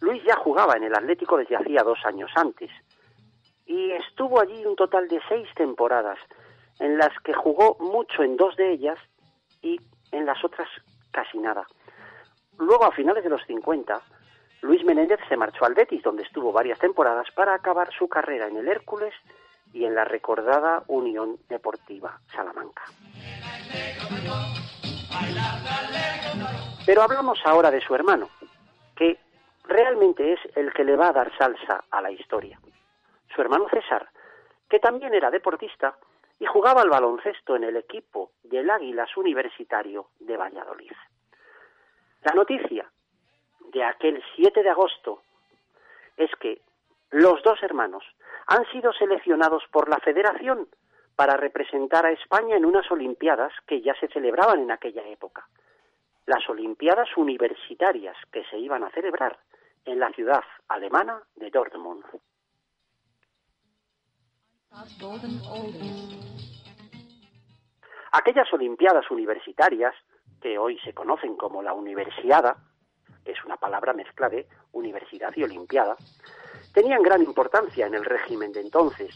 [0.00, 2.70] Luis ya jugaba en el Atlético desde hacía dos años antes
[3.66, 6.18] y estuvo allí un total de seis temporadas,
[6.78, 8.98] en las que jugó mucho en dos de ellas
[9.60, 9.80] y
[10.12, 10.68] en las otras
[11.10, 11.66] casi nada.
[12.58, 14.00] Luego, a finales de los 50,
[14.62, 18.56] Luis Menéndez se marchó al Betis, donde estuvo varias temporadas para acabar su carrera en
[18.56, 19.14] el Hércules
[19.72, 22.82] y en la recordada Unión Deportiva Salamanca.
[26.86, 28.28] Pero hablamos ahora de su hermano,
[28.94, 29.18] que
[29.66, 32.58] realmente es el que le va a dar salsa a la historia.
[33.34, 34.08] Su hermano César,
[34.68, 35.96] que también era deportista
[36.38, 40.92] y jugaba al baloncesto en el equipo del Águilas Universitario de Valladolid.
[42.22, 42.90] La noticia
[43.72, 45.22] de aquel 7 de agosto
[46.16, 46.60] es que
[47.10, 48.04] los dos hermanos
[48.46, 50.68] han sido seleccionados por la Federación
[51.14, 55.48] para representar a España en unas Olimpiadas que ya se celebraban en aquella época.
[56.26, 59.38] Las Olimpiadas Universitarias que se iban a celebrar
[59.86, 62.04] en la ciudad alemana de Dortmund.
[68.12, 69.94] Aquellas Olimpiadas Universitarias,
[70.40, 72.56] que hoy se conocen como la Universiada,
[73.24, 75.96] es una palabra mezcla de universidad y olimpiada,
[76.72, 79.14] tenían gran importancia en el régimen de entonces,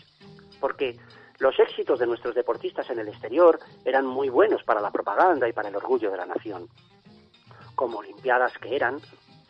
[0.61, 0.97] porque
[1.39, 5.53] los éxitos de nuestros deportistas en el exterior eran muy buenos para la propaganda y
[5.53, 6.69] para el orgullo de la nación.
[7.75, 9.01] Como olimpiadas que eran,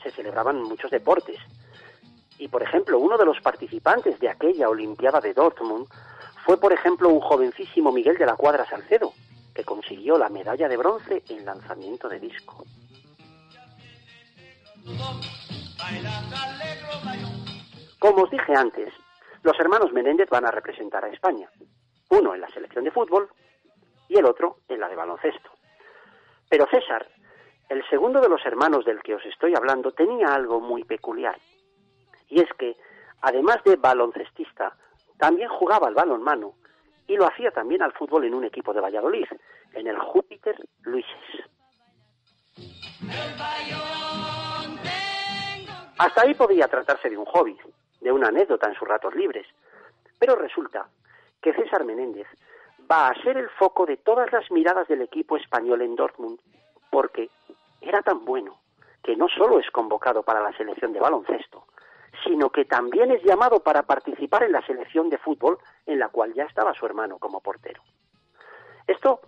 [0.02, 1.38] se celebraban muchos deportes.
[2.38, 5.86] Y, por ejemplo, uno de los participantes de aquella Olimpiada de Dortmund
[6.44, 9.12] fue, por ejemplo, un jovencísimo Miguel de la Cuadra Salcedo,
[9.54, 12.64] que consiguió la medalla de bronce en lanzamiento de disco.
[17.98, 18.92] Como os dije antes,
[19.42, 21.50] los hermanos Menéndez van a representar a España,
[22.08, 23.28] uno en la selección de fútbol
[24.08, 25.50] y el otro en la de baloncesto.
[26.48, 27.06] Pero César,
[27.70, 31.38] el segundo de los hermanos del que os estoy hablando, tenía algo muy peculiar,
[32.28, 32.76] y es que,
[33.22, 34.76] además de baloncestista,
[35.16, 36.54] también jugaba al balonmano
[37.06, 39.26] y lo hacía también al fútbol en un equipo de Valladolid,
[39.74, 41.10] en el Júpiter Luises.
[45.98, 47.56] Hasta ahí podía tratarse de un hobby,
[48.00, 49.46] de una anécdota en sus ratos libres.
[50.18, 50.88] Pero resulta
[51.40, 52.26] que César Menéndez
[52.90, 56.40] va a ser el foco de todas las miradas del equipo español en Dortmund,
[56.90, 57.28] porque
[57.80, 58.60] era tan bueno
[59.02, 61.64] que no solo es convocado para la selección de baloncesto,
[62.24, 66.34] sino que también es llamado para participar en la selección de fútbol en la cual
[66.34, 67.82] ya estaba su hermano como portero.
[68.86, 69.20] Esto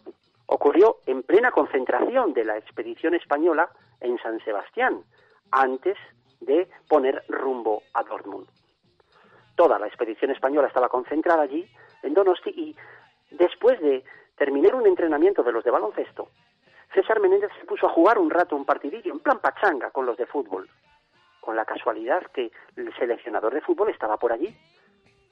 [0.47, 5.03] ocurrió en plena concentración de la expedición española en San Sebastián,
[5.51, 5.97] antes
[6.41, 8.49] de poner rumbo a Dortmund.
[9.55, 11.69] Toda la expedición española estaba concentrada allí,
[12.03, 12.77] en Donosti, y
[13.31, 14.05] después de
[14.37, 16.29] terminar un entrenamiento de los de baloncesto,
[16.95, 20.17] César Menéndez se puso a jugar un rato un partidillo en plan pachanga con los
[20.17, 20.69] de fútbol,
[21.41, 24.55] con la casualidad que el seleccionador de fútbol estaba por allí,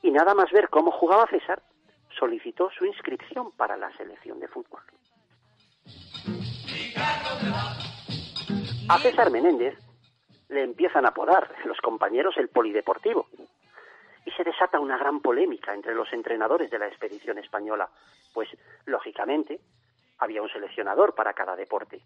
[0.03, 1.63] y nada más ver cómo jugaba César,
[2.19, 4.81] solicitó su inscripción para la selección de fútbol.
[8.89, 9.79] A César Menéndez
[10.49, 13.29] le empiezan a apodar los compañeros el polideportivo.
[14.25, 17.89] Y se desata una gran polémica entre los entrenadores de la expedición española,
[18.35, 18.49] pues,
[18.85, 19.61] lógicamente,
[20.21, 22.01] había un seleccionador para cada deporte.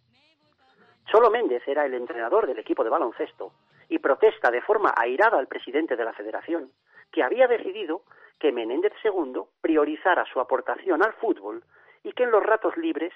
[1.07, 3.53] Cholo Méndez era el entrenador del equipo de baloncesto
[3.89, 6.71] y protesta de forma airada al presidente de la federación,
[7.12, 8.03] que había decidido
[8.39, 11.62] que Menéndez II priorizara su aportación al fútbol
[12.03, 13.12] y que en los ratos libres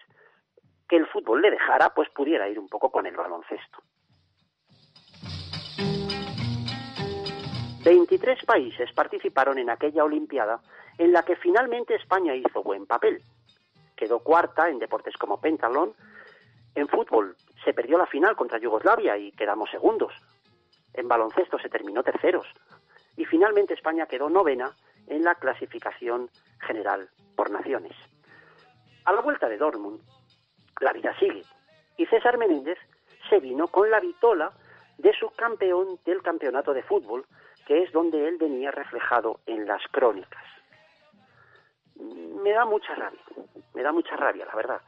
[0.88, 3.78] que el fútbol le dejara, pues pudiera ir un poco con el baloncesto.
[7.84, 10.60] 23 países participaron en aquella Olimpiada
[10.98, 13.22] en la que finalmente España hizo buen papel.
[13.98, 15.92] Quedó cuarta en deportes como pentalón.
[16.76, 17.34] En fútbol
[17.64, 20.12] se perdió la final contra Yugoslavia y quedamos segundos.
[20.94, 22.46] En baloncesto se terminó terceros.
[23.16, 24.70] Y finalmente España quedó novena
[25.08, 26.30] en la clasificación
[26.60, 27.96] general por naciones.
[29.04, 30.00] A la vuelta de Dortmund,
[30.80, 31.42] la vida sigue.
[31.96, 32.78] Y César Menéndez
[33.28, 34.52] se vino con la vitola
[34.98, 37.26] de su campeón del campeonato de fútbol,
[37.66, 40.44] que es donde él venía reflejado en las crónicas.
[41.96, 43.20] Me da mucha rabia,
[43.78, 44.80] me da mucha rabia, la verdad,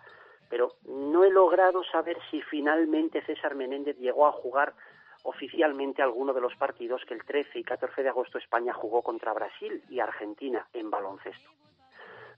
[0.49, 4.75] pero no he logrado saber si finalmente César Menéndez llegó a jugar
[5.23, 9.33] oficialmente alguno de los partidos que el 13 y 14 de agosto España jugó contra
[9.33, 11.51] Brasil y Argentina en baloncesto.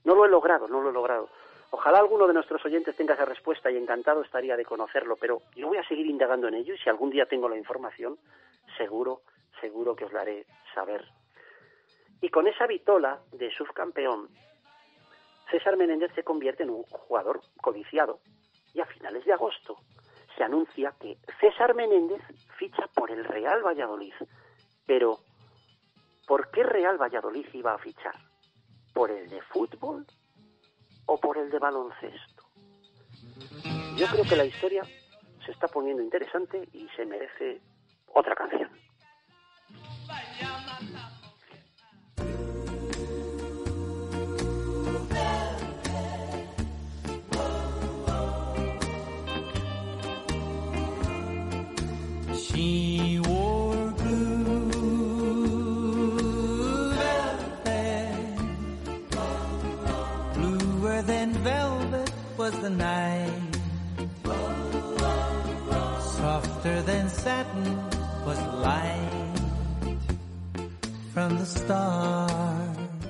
[0.03, 1.27] No lo he logrado, no lo he logrado.
[1.71, 5.69] Ojalá alguno de nuestros oyentes tenga esa respuesta y encantado estaría de conocerlo, pero yo
[5.69, 8.19] voy a seguir indagando en ello y si algún día tengo la información,
[8.77, 9.21] seguro,
[9.59, 10.45] seguro que os la haré
[10.75, 11.03] saber.
[12.21, 14.29] Y con esa vitola de subcampeón,
[15.49, 18.19] César Menéndez se convierte en un jugador codiciado
[18.73, 19.77] y a finales de agosto
[20.35, 22.21] se anuncia que César Menéndez
[22.57, 24.13] ficha por el Real Valladolid.
[24.85, 25.19] Pero,
[26.27, 28.15] ¿por qué Real Valladolid iba a fichar?
[28.93, 30.05] ¿Por el de fútbol
[31.05, 32.43] o por el de baloncesto?
[33.97, 34.83] Yo creo que la historia
[35.45, 37.61] se está poniendo interesante y se merece
[38.07, 38.69] otra canción.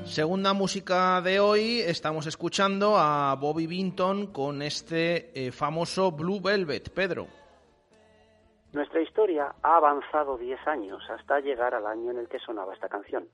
[0.05, 6.89] Segunda música de hoy, estamos escuchando a Bobby Binton con este eh, famoso Blue Velvet.
[6.89, 7.42] Pedro.
[8.73, 12.89] Nuestra historia ha avanzado 10 años hasta llegar al año en el que sonaba esta
[12.89, 13.27] canción.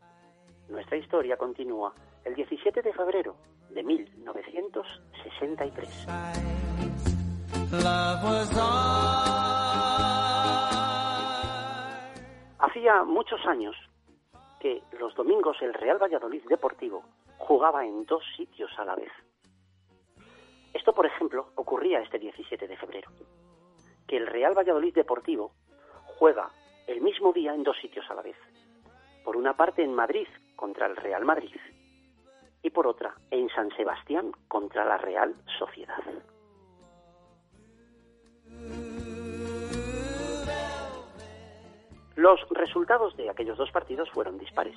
[0.67, 1.93] Nuestra historia continúa
[2.25, 3.37] el 17 de febrero
[3.69, 6.07] de 1963.
[7.71, 8.51] Love was
[12.59, 13.77] Hacía muchos años
[14.59, 17.05] que los domingos el Real Valladolid Deportivo
[17.37, 19.13] jugaba en dos sitios a la vez.
[20.73, 23.09] Esto, por ejemplo, ocurría este 17 de febrero,
[24.09, 25.51] que el Real Valladolid Deportivo
[26.17, 26.49] juega
[26.87, 28.35] el mismo día en dos sitios a la vez.
[29.23, 31.55] Por una parte en Madrid contra el Real Madrid
[32.63, 36.03] y por otra en San Sebastián contra la Real Sociedad.
[42.15, 44.75] Los resultados de aquellos dos partidos fueron dispares.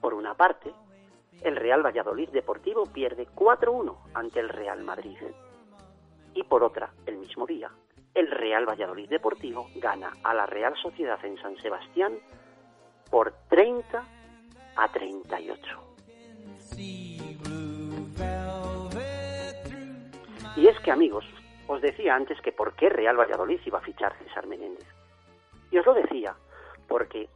[0.00, 0.72] Por una parte,
[1.42, 5.16] el Real Valladolid Deportivo pierde 4-1 ante el Real Madrid.
[6.34, 7.70] Y por otra, el mismo día,
[8.14, 12.18] el Real Valladolid Deportivo gana a la Real Sociedad en San Sebastián
[13.10, 14.04] por 30
[14.76, 15.82] a 38.
[20.56, 21.24] Y es que, amigos,
[21.66, 24.86] os decía antes que por qué Real Valladolid iba a fichar César Menéndez.
[25.70, 26.34] Y os lo decía
[26.86, 27.28] porque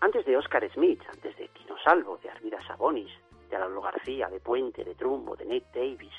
[0.00, 3.10] antes de Óscar Smith, antes de Quino Salvo, de Arvida Sabonis,
[3.48, 6.12] de Alonso García, de Puente, de Trumbo, de Nate Davis,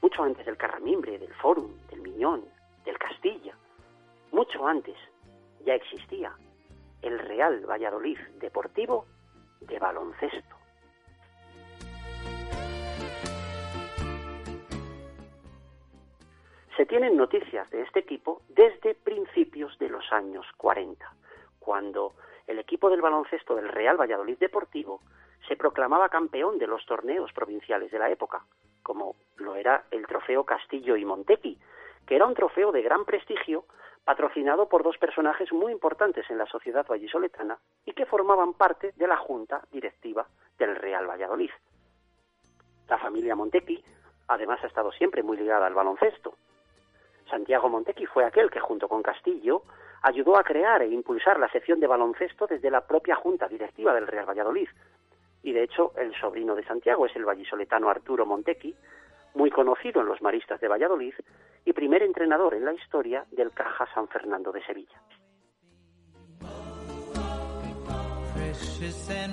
[0.00, 2.44] mucho antes del Carramimbre, del Forum, del Miñón,
[2.84, 3.54] del Castilla,
[4.32, 4.96] mucho antes
[5.64, 6.32] ya existía
[7.02, 9.06] el Real Valladolid Deportivo
[9.60, 10.56] de baloncesto.
[16.76, 21.06] Se tienen noticias de este equipo desde principios de los años 40,
[21.58, 22.14] cuando
[22.46, 25.00] el equipo del baloncesto del Real Valladolid Deportivo
[25.46, 28.44] se proclamaba campeón de los torneos provinciales de la época,
[28.82, 31.58] como lo era el trofeo Castillo y Montequi,
[32.10, 33.66] que era un trofeo de gran prestigio
[34.04, 37.56] patrocinado por dos personajes muy importantes en la sociedad vallisoletana
[37.86, 40.26] y que formaban parte de la junta directiva
[40.58, 41.52] del Real Valladolid.
[42.88, 43.80] La familia Montequi,
[44.26, 46.34] además, ha estado siempre muy ligada al baloncesto.
[47.30, 49.62] Santiago Montequi fue aquel que, junto con Castillo,
[50.02, 54.08] ayudó a crear e impulsar la sección de baloncesto desde la propia junta directiva del
[54.08, 54.68] Real Valladolid.
[55.44, 58.74] Y de hecho, el sobrino de Santiago es el vallisoletano Arturo Montequi,
[59.34, 61.14] muy conocido en los maristas de Valladolid
[61.64, 65.00] y primer entrenador en la historia del Caja San Fernando de Sevilla.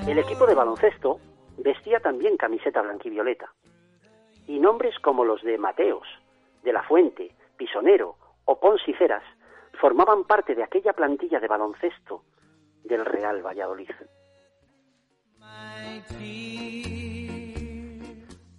[0.08, 1.20] El equipo de baloncesto
[1.58, 3.52] vestía también camiseta blanquivioleta
[4.46, 6.08] y nombres como los de Mateos,
[6.64, 9.24] de la Fuente, Pisonero o Ponsiceras
[9.80, 12.24] formaban parte de aquella plantilla de baloncesto
[12.84, 13.92] del Real Valladolid.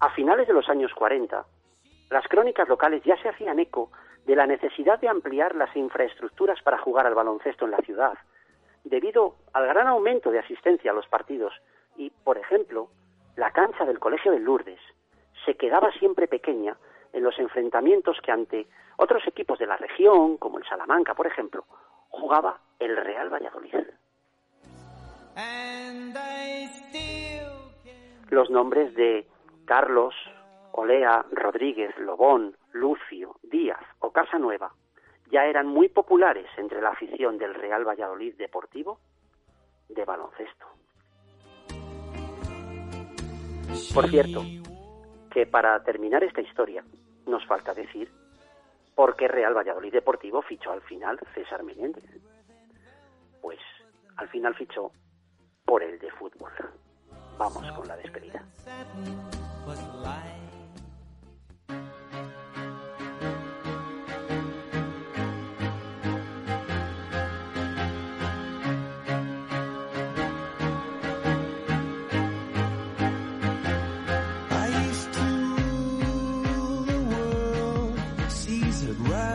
[0.01, 1.45] A finales de los años 40,
[2.11, 3.91] las crónicas locales ya se hacían eco
[4.27, 8.19] de la necesidad de ampliar las infraestructuras para jugar al baloncesto en la ciudad,
[8.85, 11.53] debido al gran aumento de asistencia a los partidos
[11.97, 12.89] y, por ejemplo,
[13.37, 14.81] la cancha del Colegio de Lourdes
[15.45, 16.77] se quedaba siempre pequeña
[17.13, 18.67] en los enfrentamientos que ante
[18.97, 21.65] otros equipos de la región, como el Salamanca, por ejemplo,
[22.11, 23.75] jugaba el Real Valladolid.
[28.31, 29.27] Los nombres de
[29.65, 30.15] Carlos,
[30.73, 34.73] Olea, Rodríguez, Lobón, Lucio, Díaz o Casanueva
[35.31, 38.99] ya eran muy populares entre la afición del Real Valladolid Deportivo
[39.89, 40.67] de baloncesto.
[43.95, 44.43] Por cierto,
[45.31, 46.85] que para terminar esta historia
[47.27, 48.11] nos falta decir
[48.95, 52.05] por qué Real Valladolid Deportivo fichó al final César Menéndez.
[53.41, 53.61] Pues
[54.17, 54.91] al final fichó
[55.65, 56.51] por el de fútbol.
[57.39, 58.45] Vamos con la despedida.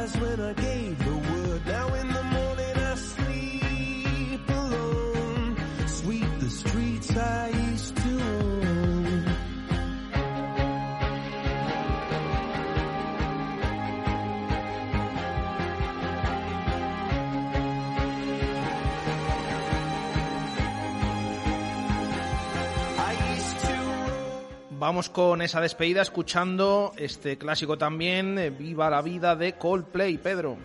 [0.03, 0.92] was when I gave
[24.83, 30.57] Vamos con esa despedida escuchando este clásico también, eh, Viva la vida de Coldplay, Pedro.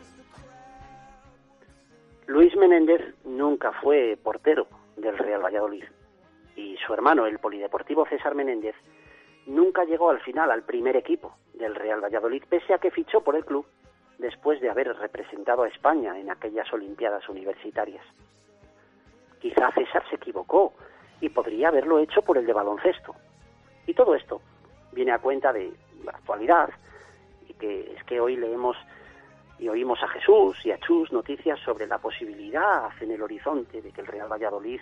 [2.27, 4.67] Luis Menéndez nunca fue portero
[4.97, 5.85] del Real Valladolid
[6.57, 8.75] y su hermano, el polideportivo César Menéndez,
[9.47, 13.37] nunca llegó al final al primer equipo del Real Valladolid, pese a que fichó por
[13.37, 13.67] el club
[14.19, 18.05] después de haber representado a España en aquellas Olimpiadas Universitarias.
[19.39, 20.73] Quizá César se equivocó
[21.21, 23.15] y podría haberlo hecho por el de baloncesto,
[23.89, 24.43] y todo esto
[24.93, 25.73] viene a cuenta de
[26.05, 26.69] la actualidad
[27.49, 28.77] y que es que hoy leemos
[29.59, 33.91] y oímos a Jesús y a Chus noticias sobre la posibilidad en el horizonte de
[33.91, 34.81] que el Real Valladolid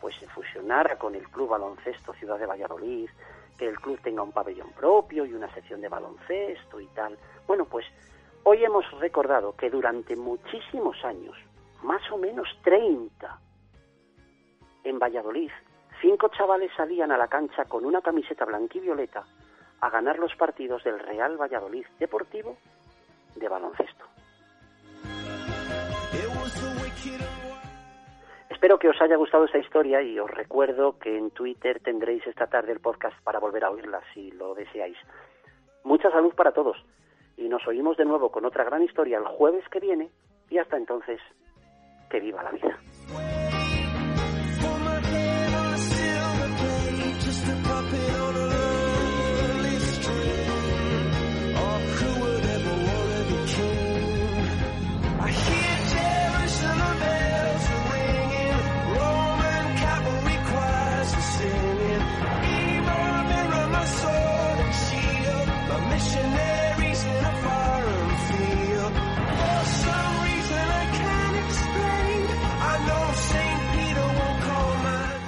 [0.00, 3.10] pues se fusionara con el Club Baloncesto Ciudad de Valladolid,
[3.58, 7.18] que el club tenga un pabellón propio y una sección de baloncesto y tal.
[7.46, 7.86] Bueno, pues
[8.44, 11.36] hoy hemos recordado que durante muchísimos años,
[11.82, 13.40] más o menos 30,
[14.84, 15.50] en Valladolid
[16.00, 19.24] cinco chavales salían a la cancha con una camiseta blanquivioleta
[19.80, 22.56] a ganar los partidos del Real Valladolid Deportivo
[23.34, 24.04] de baloncesto.
[28.48, 32.46] Espero que os haya gustado esta historia y os recuerdo que en Twitter tendréis esta
[32.46, 34.96] tarde el podcast para volver a oírla si lo deseáis.
[35.84, 36.76] Mucha salud para todos
[37.36, 40.10] y nos oímos de nuevo con otra gran historia el jueves que viene
[40.48, 41.20] y hasta entonces,
[42.08, 43.45] que viva la vida.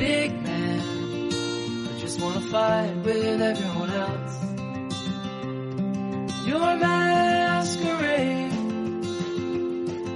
[0.00, 0.80] Big man.
[1.90, 4.36] I just wanna fight with everyone else.
[6.46, 8.54] Your masquerade.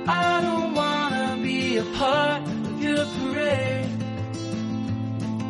[0.09, 3.93] I don't wanna be a part of your parade.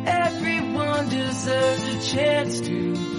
[0.05, 3.14] Everyone deserves a chance to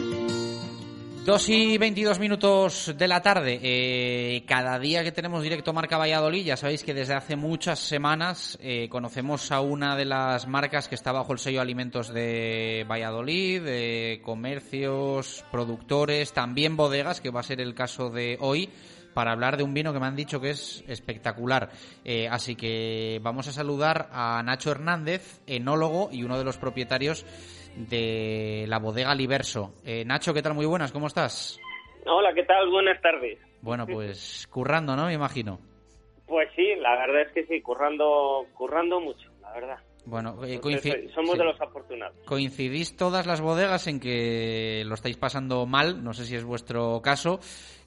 [1.26, 3.58] 2 y 22 minutos de la tarde.
[3.60, 8.56] Eh, cada día que tenemos directo Marca Valladolid, ya sabéis que desde hace muchas semanas
[8.62, 14.22] eh, conocemos a una de las marcas que está bajo el sello Alimentos de Valladolid,
[14.22, 18.70] comercios, productores, también bodegas, que va a ser el caso de hoy
[19.16, 21.70] para hablar de un vino que me han dicho que es espectacular.
[22.04, 27.24] Eh, así que vamos a saludar a Nacho Hernández, enólogo y uno de los propietarios
[27.76, 29.74] de la bodega Liberso.
[29.84, 30.54] Eh, Nacho, ¿qué tal?
[30.54, 31.60] Muy buenas, ¿cómo estás?
[32.06, 32.70] Hola, ¿qué tal?
[32.70, 33.38] Buenas tardes.
[33.62, 35.06] Bueno, pues currando, ¿no?
[35.06, 35.58] Me imagino.
[36.26, 39.78] Pues sí, la verdad es que sí, currando, currando mucho, la verdad.
[40.04, 41.38] Bueno, eh, coinci- somos sí.
[41.38, 42.16] de los afortunados.
[42.26, 47.00] coincidís todas las bodegas en que lo estáis pasando mal, no sé si es vuestro
[47.02, 47.40] caso,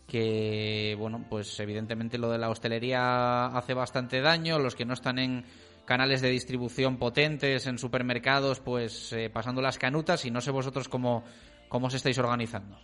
[0.06, 5.18] que, bueno, pues evidentemente lo de la hostelería hace bastante daño, los que no están
[5.20, 5.46] en
[5.90, 10.88] canales de distribución potentes, en supermercados, pues eh, pasando las canutas y no sé vosotros
[10.88, 11.24] cómo,
[11.68, 12.78] cómo os estáis organizando.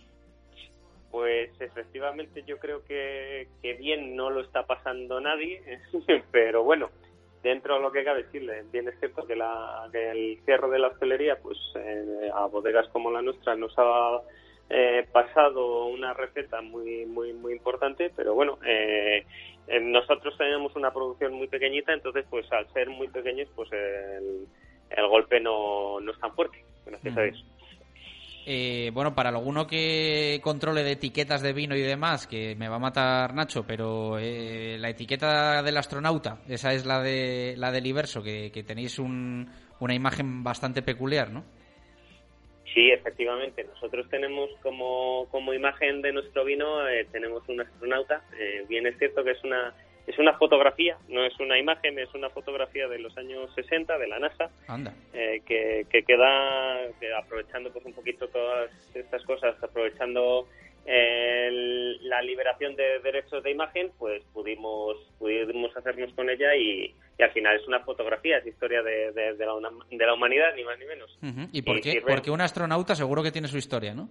[1.12, 5.62] Pues efectivamente yo creo que, que bien no lo está pasando nadie,
[6.32, 6.90] pero bueno,
[7.44, 10.88] dentro de lo que cabe decirle, bien es cierto que, la, el cierre de la
[10.88, 14.20] hostelería, pues eh, a bodegas como la nuestra nos ha
[14.68, 19.24] eh, pasado una receta muy muy muy importante, pero bueno, eh,
[19.68, 24.46] eh, nosotros tenemos una producción muy pequeñita, entonces pues al ser muy pequeños, pues el,
[24.90, 27.20] el golpe no, no es tan fuerte, gracias a.
[28.48, 32.76] Eh, bueno, para alguno que controle de etiquetas de vino y demás, que me va
[32.76, 37.86] a matar Nacho, pero eh, la etiqueta del astronauta, esa es la de la del
[37.86, 41.44] Iverso, que, que tenéis un- una imagen bastante peculiar, ¿no?
[42.76, 43.64] Sí, efectivamente.
[43.64, 48.20] Nosotros tenemos como, como imagen de nuestro vino, eh, tenemos un astronauta.
[48.38, 49.72] Eh, bien es cierto que es una,
[50.06, 54.06] es una fotografía, no es una imagen, es una fotografía de los años 60 de
[54.08, 54.92] la NASA, Anda.
[55.14, 60.46] eh, que, que queda que aprovechando pues un poquito todas estas cosas, aprovechando
[60.86, 67.22] eh, la liberación de derechos de imagen, pues pudimos pudimos hacernos con ella y, y
[67.22, 70.54] al final es una fotografía, es historia de, de- de la, una- de la humanidad,
[70.54, 71.18] ni más ni menos.
[71.52, 72.02] ¿Y por qué?
[72.06, 74.08] Porque un astronauta seguro que tiene su historia, ¿no?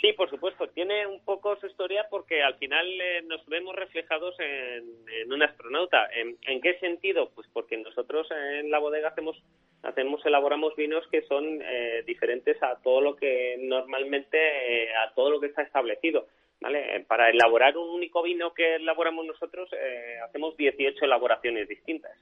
[0.00, 0.68] Sí, por supuesto.
[0.68, 5.42] Tiene un poco su historia porque al final eh, nos vemos reflejados en, en un
[5.42, 6.06] astronauta.
[6.14, 7.30] ¿En, en qué sentido?
[7.34, 9.36] Pues porque nosotros en la bodega hacemos,
[9.82, 15.30] hacemos elaboramos vinos que son eh, diferentes a todo lo que normalmente, eh, a todo
[15.30, 16.26] lo que está establecido.
[16.60, 16.96] ¿Vale?
[16.96, 22.12] Eh, Para elaborar un único vino que elaboramos nosotros, eh, hacemos 18 elaboraciones distintas.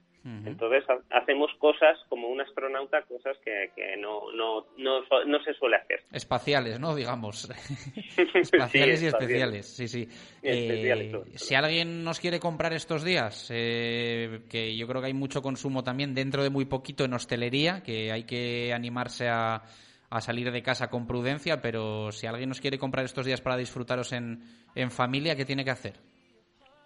[0.45, 5.53] Entonces ha- hacemos cosas como un astronauta, cosas que, que no, no, no, no se
[5.53, 6.01] suele hacer.
[6.11, 6.93] Espaciales, ¿no?
[6.93, 7.49] Digamos.
[8.33, 10.07] Espaciales Sí, y especiales, sí, sí.
[10.41, 15.13] Especiales, Eh, si alguien nos quiere comprar estos días, eh, que yo creo que hay
[15.13, 19.61] mucho consumo también dentro de muy poquito en hostelería, que hay que animarse a,
[20.09, 23.57] a salir de casa con prudencia, pero si alguien nos quiere comprar estos días para
[23.57, 24.41] disfrutaros en,
[24.75, 25.93] en familia, ¿qué tiene que hacer?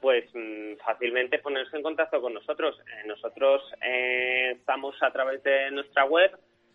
[0.01, 2.77] pues mm, fácilmente ponerse en contacto con nosotros.
[2.79, 6.31] Eh, nosotros eh, estamos a través de nuestra web,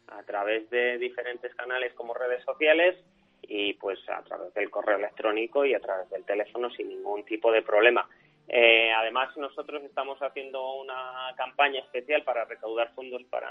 [0.06, 2.97] a través de diferentes canales como redes sociales
[3.43, 7.51] y pues a través del correo electrónico y a través del teléfono sin ningún tipo
[7.51, 8.09] de problema.
[8.48, 13.51] Eh, además, nosotros estamos haciendo una campaña especial para recaudar fondos para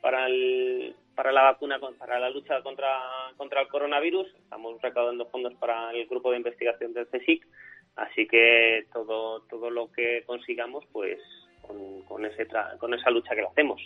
[0.00, 2.88] para el, para la vacuna para la lucha contra
[3.36, 4.26] contra el coronavirus.
[4.42, 7.46] Estamos recaudando fondos para el grupo de investigación del CSIC.
[7.94, 11.18] Así que todo todo lo que consigamos, pues
[11.60, 13.80] con, con ese tra- con esa lucha que lo hacemos.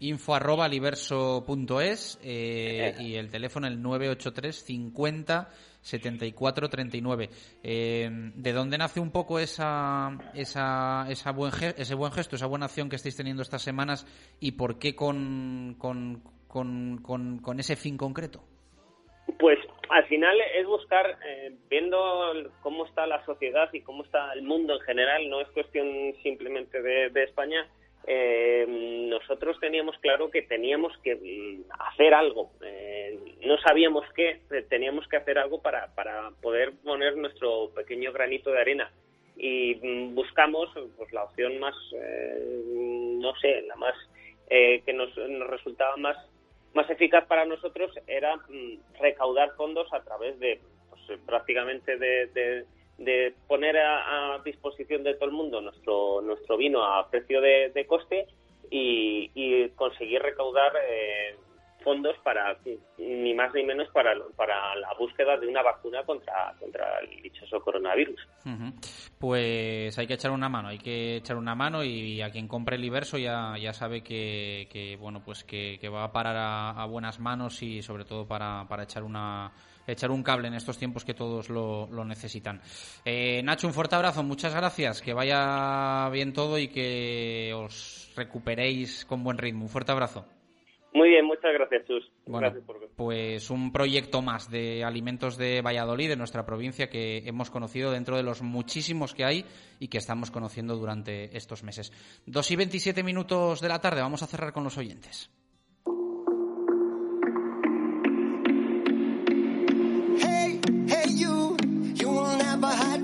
[0.00, 5.48] Info arroba liverso.es eh, y el teléfono el 983 50
[5.86, 7.28] 74 39.
[7.62, 12.66] Eh, ¿De dónde nace un poco esa, esa, esa buen ese buen gesto, esa buena
[12.66, 14.04] acción que estáis teniendo estas semanas
[14.40, 18.42] y por qué con, con, con, con, con ese fin concreto?
[19.38, 19.58] Pues
[19.90, 21.98] al final es buscar, eh, viendo
[22.62, 25.86] cómo está la sociedad y cómo está el mundo en general, no es cuestión
[26.22, 27.68] simplemente de, de España,
[28.06, 28.66] eh,
[29.08, 32.50] nosotros teníamos claro que teníamos que mm, hacer algo.
[32.62, 38.12] Eh, no sabíamos qué, eh, teníamos que hacer algo para, para poder poner nuestro pequeño
[38.12, 38.90] granito de arena.
[39.36, 42.62] Y mm, buscamos pues, la opción más, eh,
[43.20, 43.94] no sé, la más
[44.48, 46.16] eh, que nos, nos resultaba más,
[46.74, 50.60] más eficaz para nosotros era mm, recaudar fondos a través de
[50.90, 52.64] pues, eh, prácticamente de, de-
[52.98, 58.26] de poner a, disposición de todo el mundo nuestro nuestro vino a precio de, coste
[58.70, 61.36] y, conseguir recaudar eh,
[61.82, 62.56] fondos para
[62.98, 67.60] ni más ni menos para, para la búsqueda de una vacuna contra contra el dichoso
[67.60, 68.20] coronavirus.
[69.18, 72.76] Pues hay que echar una mano, hay que echar una mano y a quien compre
[72.76, 76.70] el Iverso ya, ya sabe que, que, bueno pues que, que va a parar a,
[76.70, 79.52] a buenas manos y sobre todo para, para echar una
[79.86, 82.60] echar un cable en estos tiempos que todos lo, lo necesitan.
[83.04, 89.04] Eh, Nacho, un fuerte abrazo, muchas gracias, que vaya bien todo y que os recuperéis
[89.04, 89.62] con buen ritmo.
[89.62, 90.26] Un fuerte abrazo.
[90.96, 92.10] Muy bien, muchas gracias, Chus.
[92.24, 97.18] Bueno, Gracias por pues un proyecto más de alimentos de Valladolid, de nuestra provincia, que
[97.26, 99.44] hemos conocido dentro de los muchísimos que hay
[99.78, 101.92] y que estamos conociendo durante estos meses.
[102.24, 105.30] Dos y 27 minutos de la tarde, vamos a cerrar con los oyentes.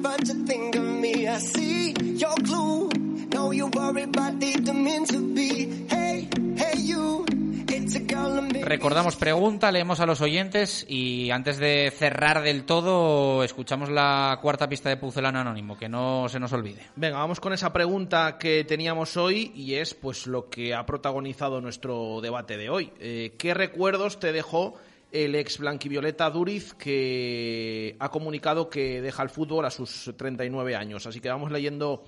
[0.02, 1.28] Never hide, but you think of me.
[1.28, 2.90] I see your clue.
[3.32, 5.86] No, you worry, but didn't mean to be.
[5.88, 7.24] Hey, hey, you,
[7.68, 8.62] it's a girl in me.
[8.62, 14.68] Recordamos pregunta, leemos a los oyentes y antes de cerrar del todo, escuchamos la cuarta
[14.68, 16.82] pista de Pucelano Anónimo, que no se nos olvide.
[16.96, 21.60] Venga, vamos con esa pregunta que teníamos hoy y es pues lo que ha protagonizado
[21.60, 22.92] nuestro debate de hoy.
[23.00, 24.74] Eh, ¿Qué recuerdos te dejó
[25.12, 31.06] el ex blanquivioleta Duriz que ha comunicado que deja el fútbol a sus 39 años?
[31.06, 32.04] Así que vamos leyendo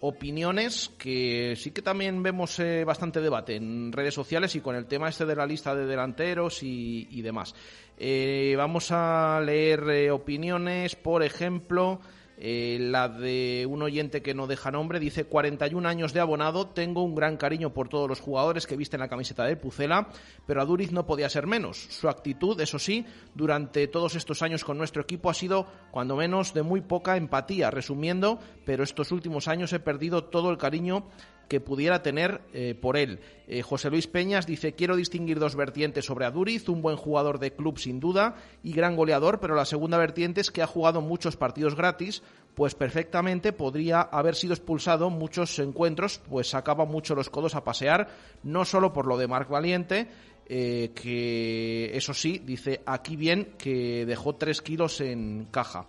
[0.00, 4.86] opiniones que sí que también vemos eh, bastante debate en redes sociales y con el
[4.86, 7.54] tema este de la lista de delanteros y, y demás.
[7.96, 12.00] Eh, vamos a leer eh, opiniones, por ejemplo,
[12.40, 17.02] eh, la de un oyente que no deja nombre, dice 41 años de abonado, tengo
[17.02, 20.08] un gran cariño por todos los jugadores que visten la camiseta del Pucela,
[20.46, 21.76] pero a Duriz no podía ser menos.
[21.76, 23.04] Su actitud, eso sí,
[23.34, 27.72] durante todos estos años con nuestro equipo ha sido, cuando menos, de muy poca empatía.
[27.72, 31.08] Resumiendo, pero estos últimos años he perdido todo el cariño
[31.48, 33.20] que pudiera tener eh, por él.
[33.46, 37.52] Eh, José Luis Peñas dice, quiero distinguir dos vertientes sobre Aduriz, un buen jugador de
[37.52, 41.36] club sin duda y gran goleador, pero la segunda vertiente es que ha jugado muchos
[41.36, 42.22] partidos gratis,
[42.54, 48.08] pues perfectamente podría haber sido expulsado muchos encuentros, pues sacaba mucho los codos a pasear,
[48.42, 50.08] no solo por lo de Marc Valiente,
[50.50, 55.86] eh, que eso sí, dice aquí bien que dejó tres kilos en caja.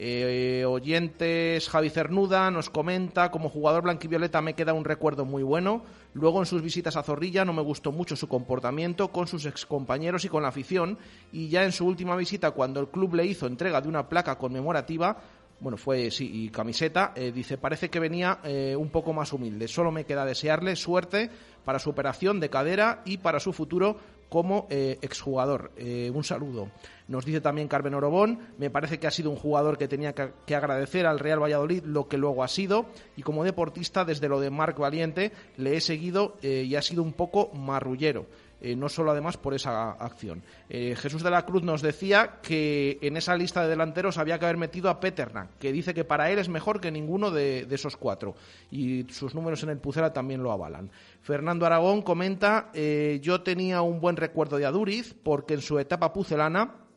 [0.00, 5.82] Eh, oyentes, Javi Cernuda nos comenta, como jugador blanquivioleta me queda un recuerdo muy bueno.
[6.14, 10.24] Luego en sus visitas a Zorrilla no me gustó mucho su comportamiento con sus excompañeros
[10.24, 10.98] y con la afición.
[11.32, 14.38] Y ya en su última visita, cuando el club le hizo entrega de una placa
[14.38, 15.16] conmemorativa,
[15.58, 19.66] bueno, fue sí, y camiseta, eh, dice, parece que venía eh, un poco más humilde.
[19.66, 21.28] Solo me queda desearle suerte
[21.64, 23.98] para su operación de cadera y para su futuro
[24.28, 25.72] como eh, exjugador.
[25.76, 26.68] Eh, un saludo.
[27.08, 30.54] Nos dice también Carmen Orobón, me parece que ha sido un jugador que tenía que,
[30.54, 32.86] agradecer al Real Valladolid lo que luego ha sido
[33.16, 37.02] y como deportista desde lo de Marc Valiente le he seguido eh, y ha sido
[37.02, 38.26] un poco marrullero.
[38.60, 40.42] Eh, no solo además por esa acción.
[40.68, 44.46] Eh, Jesús de la Cruz nos decía que en esa lista de delanteros había que
[44.46, 47.96] haber metido a Peterna, que dice que para él es mejor que ninguno de, esos
[47.96, 48.34] cuatro.
[48.70, 50.90] Y sus números en el Pucela también lo avalan.
[51.22, 56.12] Fernando Aragón comenta, eh, yo tenía un buen recuerdo de Aduriz porque en su etapa
[56.12, 56.87] pucelana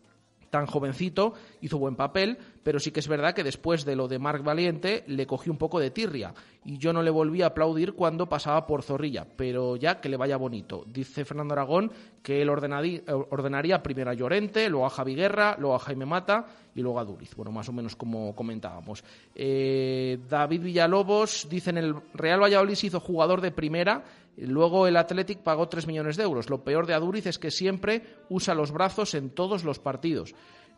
[0.52, 4.20] tan jovencito, hizo buen papel, pero sí que es verdad que después de lo de
[4.20, 6.34] Marc Valiente le cogí un poco de tirria
[6.64, 10.18] y yo no le volví a aplaudir cuando pasaba por Zorrilla, pero ya que le
[10.18, 10.84] vaya bonito.
[10.86, 11.92] Dice Fernando Aragón
[12.22, 16.46] que él ordenaría primero a Llorente, luego a Javi Guerra, luego a Jaime Mata
[16.76, 17.34] y luego a Duriz.
[17.36, 19.04] Bueno, más o menos como comentábamos.
[19.34, 24.04] Eh, David Villalobos dice en el Real Valladolid se hizo jugador de primera
[24.38, 26.50] Luego el Athletic pagó 3 millones de euros.
[26.50, 30.34] Lo peor de Aduriz es que siempre usa los brazos en todos los partidos.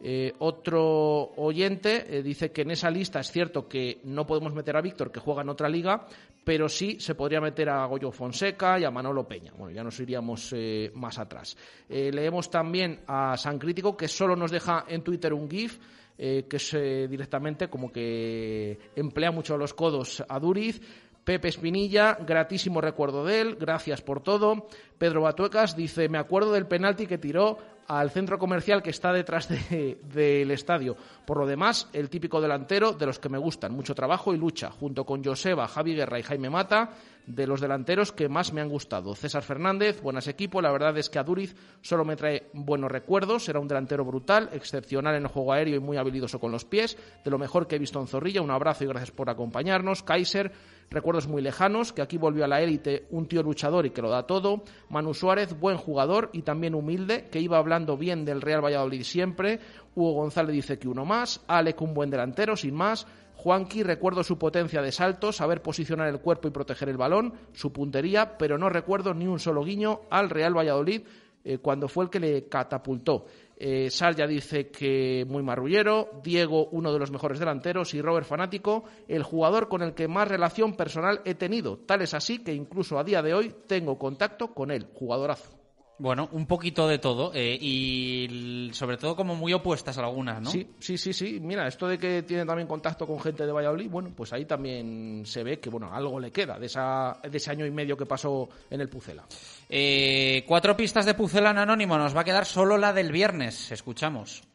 [0.06, 4.76] Eh, otro oyente eh, dice que en esa lista es cierto que no podemos meter
[4.76, 6.06] a Víctor, que juega en otra liga,
[6.44, 9.54] pero sí se podría meter a Goyo Fonseca y a Manolo Peña.
[9.58, 11.56] Bueno, ya nos iríamos eh, más atrás.
[11.88, 15.80] Leemos también a San Crítico, que solo nos deja en Twitter un GIF.
[16.18, 16.72] que es
[17.10, 20.80] directamente como que emplea mucho los codos a Duriz.
[21.24, 24.68] Pepe Espinilla, gratísimo recuerdo de él, gracias por todo.
[24.98, 29.48] Pedro Batuecas dice, me acuerdo del penalti que tiró al centro comercial que está detrás
[29.50, 30.96] de- del estadio.
[31.26, 34.72] Por lo demás, el típico delantero de los que me gustan, mucho trabajo y lucha,
[34.72, 36.92] junto con Joseba, Javi Guerra y Jaime Mata,
[37.26, 39.16] de los delanteros que más me han gustado.
[39.16, 43.48] César Fernández, buenas equipo, la verdad es que a Duriz solo me trae buenos recuerdos,
[43.50, 46.98] era un delantero brutal, excepcional en el juego aéreo y muy habilidoso con los pies,
[47.24, 50.04] de lo mejor que he visto en Zorrilla, un abrazo y gracias por acompañarnos.
[50.04, 50.52] Kaiser,
[50.90, 54.10] recuerdos muy lejanos, que aquí volvió a la élite un tío luchador y que lo
[54.10, 54.64] da todo.
[54.90, 59.60] Manu Suárez, buen jugador y también humilde, que iba hablando bien del Real Valladolid siempre.
[59.96, 61.42] Hugo González dice que uno más.
[61.48, 63.08] Alec, un buen delantero, sin más.
[63.44, 67.74] Juanqui, recuerdo su potencia de salto, saber posicionar el cuerpo y proteger el balón, su
[67.74, 71.02] puntería, pero no recuerdo ni un solo guiño al Real Valladolid
[71.44, 73.26] eh, cuando fue el que le catapultó.
[73.58, 73.90] Eh,
[74.30, 79.68] dice que muy marrullero, Diego uno de los mejores delanteros y Robert fanático, el jugador
[79.68, 81.80] con el que más relación personal he tenido.
[81.86, 85.63] Tal es así que incluso a día de hoy tengo contacto con él, jugadorazo.
[86.00, 90.50] Bueno, un poquito de todo eh, y sobre todo como muy opuestas algunas, ¿no?
[90.50, 91.40] Sí, sí, sí, sí.
[91.40, 95.24] Mira, esto de que tiene también contacto con gente de Valladolid, bueno, pues ahí también
[95.26, 98.06] se ve que bueno algo le queda de, esa, de ese año y medio que
[98.06, 99.24] pasó en el Pucela.
[99.70, 103.72] Eh, cuatro pistas de Pucelan Anónimo, nos va a quedar solo la del viernes.
[103.72, 104.53] Escuchamos.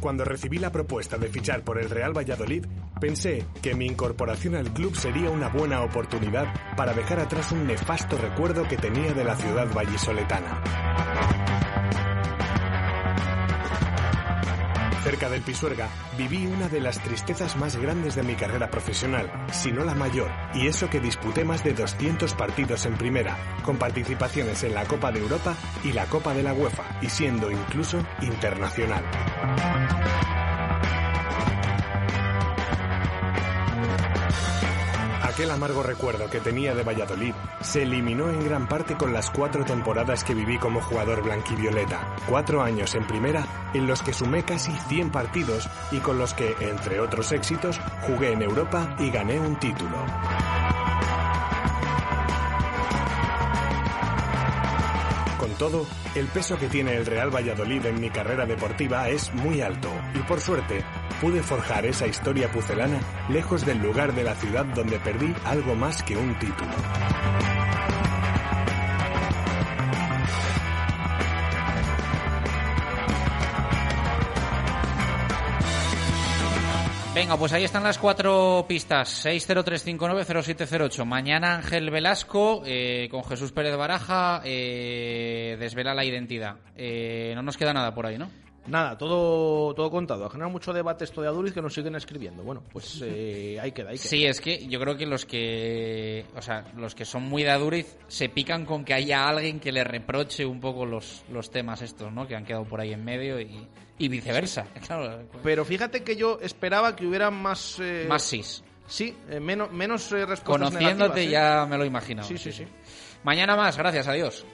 [0.00, 2.64] Cuando recibí la propuesta de fichar por el Real Valladolid,
[3.00, 6.46] pensé que mi incorporación al club sería una buena oportunidad
[6.76, 11.67] para dejar atrás un nefasto recuerdo que tenía de la ciudad vallisoletana.
[15.08, 19.72] Cerca del Pisuerga viví una de las tristezas más grandes de mi carrera profesional, si
[19.72, 24.64] no la mayor, y eso que disputé más de 200 partidos en primera, con participaciones
[24.64, 29.02] en la Copa de Europa y la Copa de la UEFA, y siendo incluso internacional.
[35.38, 39.64] Aquel amargo recuerdo que tenía de Valladolid se eliminó en gran parte con las cuatro
[39.64, 42.16] temporadas que viví como jugador blanquivioleta.
[42.28, 46.56] Cuatro años en primera, en los que sumé casi 100 partidos y con los que,
[46.58, 50.04] entre otros éxitos, jugué en Europa y gané un título.
[55.58, 59.90] Todo, el peso que tiene el Real Valladolid en mi carrera deportiva es muy alto
[60.14, 60.84] y por suerte
[61.20, 66.02] pude forjar esa historia pucelana lejos del lugar de la ciudad donde perdí algo más
[66.02, 66.70] que un título.
[77.18, 79.26] Venga, pues ahí están las cuatro pistas.
[79.26, 81.04] 603590708.
[81.04, 86.58] Mañana Ángel Velasco eh, con Jesús Pérez Baraja eh, desvela la identidad.
[86.76, 88.30] Eh, no nos queda nada por ahí, ¿no?
[88.66, 90.26] Nada, todo, todo contado.
[90.26, 92.42] Ha generado mucho debate esto de Aduriz que nos siguen escribiendo.
[92.42, 94.08] Bueno, pues eh, ahí queda, ahí queda.
[94.08, 97.50] Sí, es que yo creo que los que, o sea, los que son muy de
[97.50, 101.80] Aduriz se pican con que haya alguien que le reproche un poco los, los temas
[101.80, 102.26] estos, ¿no?
[102.26, 103.66] Que han quedado por ahí en medio y,
[103.98, 104.66] y viceversa.
[104.86, 107.78] Claro, Pero fíjate que yo esperaba que hubiera más...
[107.80, 108.62] eh, más sis.
[108.86, 111.30] Sí, eh, menos, menos eh, respuestas Conociéndote negativas, ¿eh?
[111.30, 112.26] ya me lo he imaginado.
[112.26, 112.66] Sí, sí, sí.
[113.22, 114.44] Mañana más, gracias, adiós.